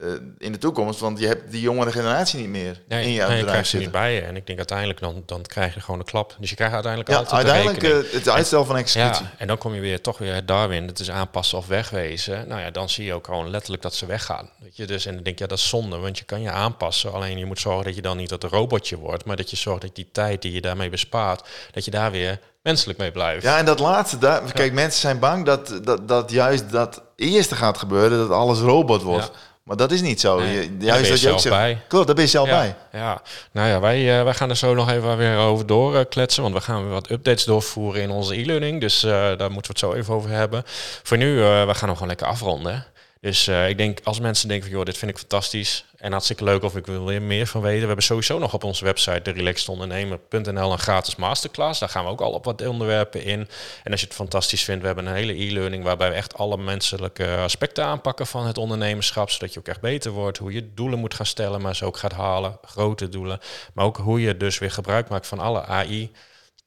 uh, 0.00 0.08
uh, 0.08 0.14
in 0.38 0.52
de 0.52 0.58
toekomst, 0.58 1.00
want 1.00 1.18
je 1.18 1.26
hebt 1.26 1.50
die 1.50 1.60
jongere 1.60 1.92
generatie 1.92 2.38
niet 2.38 2.48
meer 2.48 2.82
Nee, 2.88 3.04
in 3.04 3.10
je 3.12 3.22
nee, 3.22 3.36
je 3.36 3.44
bedrijf 3.44 3.66
ze 3.66 3.76
niet 3.76 3.84
zitten. 3.84 4.02
bij 4.02 4.14
je. 4.14 4.20
En 4.20 4.36
ik 4.36 4.46
denk 4.46 4.58
uiteindelijk 4.58 5.00
dan, 5.00 5.22
dan 5.26 5.42
krijg 5.42 5.74
je 5.74 5.80
gewoon 5.80 6.00
een 6.00 6.06
klap. 6.06 6.36
Dus 6.38 6.50
je 6.50 6.56
krijgt 6.56 6.74
uiteindelijk 6.74 7.12
Ja, 7.12 7.18
altijd 7.18 7.46
uiteindelijk 7.46 8.06
uh, 8.06 8.12
het 8.12 8.28
uitstel 8.28 8.64
van 8.64 8.76
executie. 8.76 9.24
Ja, 9.24 9.32
en 9.38 9.46
dan 9.46 9.58
kom 9.58 9.74
je 9.74 9.80
weer 9.80 10.00
toch 10.00 10.18
weer 10.18 10.34
het 10.34 10.48
Darwin. 10.48 10.86
Het 10.86 10.98
is 10.98 11.10
aanpassen 11.10 11.58
of 11.58 11.66
wegwezen. 11.66 12.48
Nou 12.48 12.60
ja, 12.60 12.70
dan 12.70 12.88
zie 12.88 13.04
je 13.04 13.14
ook 13.14 13.26
gewoon 13.26 13.50
letterlijk 13.50 13.82
dat 13.82 13.94
ze 13.94 14.06
weggaan. 14.06 14.50
Weet 14.60 14.76
je, 14.76 14.86
dus 14.86 15.06
en 15.06 15.14
dan 15.14 15.22
denk 15.22 15.38
je, 15.38 15.44
ja, 15.44 15.50
dat 15.50 15.58
is 15.58 15.68
zonde, 15.68 15.98
want 15.98 16.18
je 16.18 16.24
kan 16.24 16.42
je 16.42 16.50
aanpassen. 16.50 17.12
Alleen 17.12 17.38
je 17.38 17.46
moet 17.46 17.60
zorgen 17.60 17.84
dat 17.84 17.94
je 17.94 18.02
dan 18.02 18.16
niet 18.16 18.28
dat 18.28 18.42
een 18.42 18.50
robotje 18.50 18.96
wordt, 18.96 19.24
maar 19.24 19.36
dat 19.36 19.50
je 19.50 19.56
zorgt 19.56 19.82
dat 19.82 19.94
die 19.94 20.08
tijd 20.12 20.42
die 20.42 20.52
je 20.52 20.60
daarmee 20.60 20.88
bespaart, 20.88 21.48
dat 21.70 21.84
je 21.84 21.90
daar 21.90 22.10
weer 22.10 22.38
menselijk 22.62 22.98
mee 22.98 23.10
blijft. 23.10 23.42
Ja, 23.42 23.58
en 23.58 23.64
dat 23.64 23.78
laatste, 23.78 24.18
daar, 24.18 24.52
kijk, 24.52 24.72
mensen 24.72 25.00
zijn 25.00 25.18
bang 25.18 25.44
dat, 25.44 25.80
dat, 25.82 26.08
dat 26.08 26.30
juist 26.30 26.70
dat 26.70 27.02
eerste 27.16 27.54
gaat 27.54 27.78
gebeuren, 27.78 28.18
dat 28.18 28.30
alles 28.30 28.58
robot 28.58 29.02
wordt. 29.02 29.30
Ja. 29.32 29.50
Maar 29.72 29.80
dat 29.80 29.92
is 29.92 30.00
niet 30.00 30.20
zo. 30.20 30.38
Nee, 30.38 30.54
Je- 30.54 30.76
daar 30.76 30.86
juist 30.86 31.02
ben 31.02 31.04
je 31.04 31.10
dat 31.10 31.20
je 31.20 31.30
ook 31.30 31.38
zegt, 31.38 31.54
bij. 31.54 31.80
Klopt, 31.88 32.06
daar 32.06 32.14
ben 32.14 32.24
je 32.24 32.30
zelf 32.30 32.48
ja, 32.48 32.58
bij. 32.58 32.74
Ja, 33.00 33.22
nou 33.52 33.68
ja, 33.68 33.80
wij, 33.80 34.18
eh, 34.18 34.24
wij 34.24 34.34
gaan 34.34 34.50
er 34.50 34.56
zo 34.56 34.74
nog 34.74 34.90
even 34.90 35.16
weer 35.16 35.36
over 35.36 35.66
doorkletsen, 35.66 36.42
want 36.42 36.54
we 36.54 36.60
gaan 36.60 36.82
weer 36.82 36.92
wat 36.92 37.10
updates 37.10 37.44
doorvoeren 37.44 38.02
in 38.02 38.10
onze 38.10 38.40
e-learning. 38.40 38.80
Dus 38.80 39.04
eh, 39.04 39.10
daar 39.10 39.50
moeten 39.50 39.74
we 39.74 39.78
het 39.78 39.78
zo 39.78 39.92
even 39.92 40.14
over 40.14 40.30
hebben. 40.30 40.62
Voor 41.02 41.16
nu, 41.16 41.42
eh, 41.42 41.66
we 41.66 41.74
gaan 41.74 41.84
hem 41.88 41.92
gewoon 41.92 42.08
lekker 42.08 42.26
afronden. 42.26 42.84
Dus 43.22 43.46
eh, 43.46 43.68
ik 43.68 43.78
denk, 43.78 43.98
als 44.04 44.20
mensen 44.20 44.48
denken 44.48 44.66
van, 44.66 44.76
joh, 44.76 44.86
dit 44.86 44.98
vind 44.98 45.10
ik 45.10 45.18
fantastisch 45.18 45.84
en 45.96 46.12
hartstikke 46.12 46.44
leuk 46.44 46.62
of 46.62 46.76
ik 46.76 46.86
wil 46.86 47.10
er 47.10 47.22
meer 47.22 47.46
van 47.46 47.60
weten. 47.60 47.80
We 47.80 47.86
hebben 47.86 48.04
sowieso 48.04 48.38
nog 48.38 48.54
op 48.54 48.64
onze 48.64 48.84
website, 48.84 49.22
derelaxedondernemer.nl, 49.22 50.72
een 50.72 50.78
gratis 50.78 51.16
masterclass. 51.16 51.80
Daar 51.80 51.88
gaan 51.88 52.04
we 52.04 52.10
ook 52.10 52.20
al 52.20 52.32
op 52.32 52.44
wat 52.44 52.66
onderwerpen 52.66 53.24
in. 53.24 53.48
En 53.84 53.90
als 53.90 54.00
je 54.00 54.06
het 54.06 54.14
fantastisch 54.14 54.64
vindt, 54.64 54.80
we 54.80 54.86
hebben 54.86 55.06
een 55.06 55.14
hele 55.14 55.44
e-learning 55.44 55.84
waarbij 55.84 56.08
we 56.08 56.14
echt 56.14 56.36
alle 56.36 56.56
menselijke 56.56 57.36
aspecten 57.36 57.84
aanpakken 57.84 58.26
van 58.26 58.46
het 58.46 58.58
ondernemerschap, 58.58 59.30
zodat 59.30 59.52
je 59.52 59.58
ook 59.58 59.68
echt 59.68 59.80
beter 59.80 60.10
wordt, 60.10 60.38
hoe 60.38 60.52
je 60.52 60.74
doelen 60.74 60.98
moet 60.98 61.14
gaan 61.14 61.26
stellen, 61.26 61.60
maar 61.60 61.76
ze 61.76 61.84
ook 61.84 61.96
gaat 61.96 62.12
halen, 62.12 62.58
grote 62.64 63.08
doelen. 63.08 63.40
Maar 63.74 63.84
ook 63.84 63.96
hoe 63.96 64.20
je 64.20 64.36
dus 64.36 64.58
weer 64.58 64.70
gebruik 64.70 65.08
maakt 65.08 65.26
van 65.26 65.38
alle 65.38 65.64
AI 65.64 66.10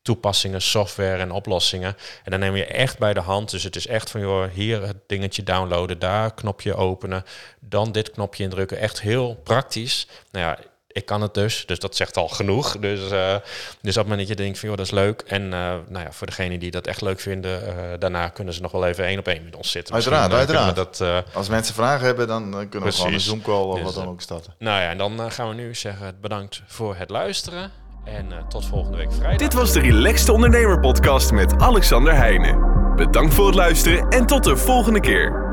toepassingen, 0.06 0.62
software 0.62 1.18
en 1.18 1.32
oplossingen. 1.32 1.98
En 2.24 2.32
dan 2.32 2.39
neem 2.39 2.56
je 2.56 2.65
echt 2.65 2.98
bij 2.98 3.13
de 3.13 3.20
hand. 3.20 3.52
Dus 3.52 3.63
het 3.63 3.76
is 3.76 3.88
echt 3.88 4.10
van, 4.10 4.22
joh, 4.22 4.50
hier 4.54 4.82
het 4.82 4.98
dingetje 5.08 5.44
downloaden, 5.44 6.00
daar 6.00 6.34
knopje 6.34 6.76
openen, 6.76 7.24
dan 7.60 7.91
dit 7.91 8.12
knopje 8.12 8.44
indrukken. 8.44 8.78
Echt 8.78 9.02
heel 9.02 9.36
praktisch. 9.44 10.08
Nou 10.32 10.46
ja, 10.46 10.58
ik 10.88 11.06
kan 11.06 11.22
het 11.22 11.34
dus. 11.34 11.65
Dus 11.65 11.80
dat 11.80 11.96
zegt 11.96 12.18
al 12.18 12.28
genoeg. 12.28 12.80
Dus, 12.80 13.00
uh, 13.00 13.36
dus 13.82 13.98
op 13.98 14.04
het 14.04 14.04
moment 14.04 14.20
dat 14.20 14.28
je 14.28 14.36
denkt 14.36 14.60
van, 14.60 14.70
joh, 14.70 14.78
dat 14.78 14.86
is 14.86 14.91
leuk. 14.91 15.22
En 15.22 15.44
uh, 15.44 15.50
nou 15.88 16.06
ja, 16.06 16.12
voor 16.12 16.28
degenen 16.28 16.60
die 16.60 16.72
dat 16.72 16.88
echt 16.88 17.02
leuk 17.02 17.20
vinden, 17.20 17.63
uh, 17.68 17.74
daarna 18.00 18.30
kunnen 18.30 18.54
ze 18.54 18.62
nog 18.62 18.72
wel 18.72 18.86
even 18.86 19.06
één 19.06 19.20
op 19.20 19.28
één 19.28 19.44
met 19.44 19.56
ons 19.56 19.72
zitten. 19.72 19.94
Uiteraard, 19.94 20.34
uiteraard. 20.34 20.76
Dat, 20.76 21.04
Als 21.34 21.50
mensen 21.50 21.76
vragen 21.76 22.06
hebben, 22.06 22.28
dan 22.28 22.52
kunnen 22.70 22.89
we 22.89 22.96
gewoon 22.96 23.13
een 23.13 23.20
Zoom-call 23.20 23.63
of 23.63 23.76
dus, 23.76 23.84
wat 23.84 23.94
dan 23.96 24.08
ook 24.08 24.22
starten. 24.22 24.56
Nou 24.60 24.82
ja, 24.82 24.89
en 24.89 24.98
dan 24.98 25.32
gaan 25.32 25.50
we 25.50 25.56
nu 25.56 25.76
zeggen 25.76 26.18
bedankt 26.22 26.62
voor 26.65 26.96
het 26.96 27.10
luisteren. 27.10 27.72
En 28.06 28.28
tot 28.48 28.65
volgende 28.65 28.98
week 28.98 29.13
vrijdag. 29.13 29.38
Dit 29.38 29.54
was 29.54 29.74
de 29.74 29.80
Relaxed 29.80 30.30
Ondernemer 30.30 30.80
podcast 30.80 31.32
met 31.32 31.58
Alexander 31.58 32.15
Heijnen. 32.15 32.74
Bedankt 32.96 33.34
voor 33.34 33.46
het 33.46 33.56
luisteren 33.56 34.10
en 34.10 34.26
tot 34.26 34.44
de 34.44 34.58
volgende 34.58 35.00
keer. 35.00 35.44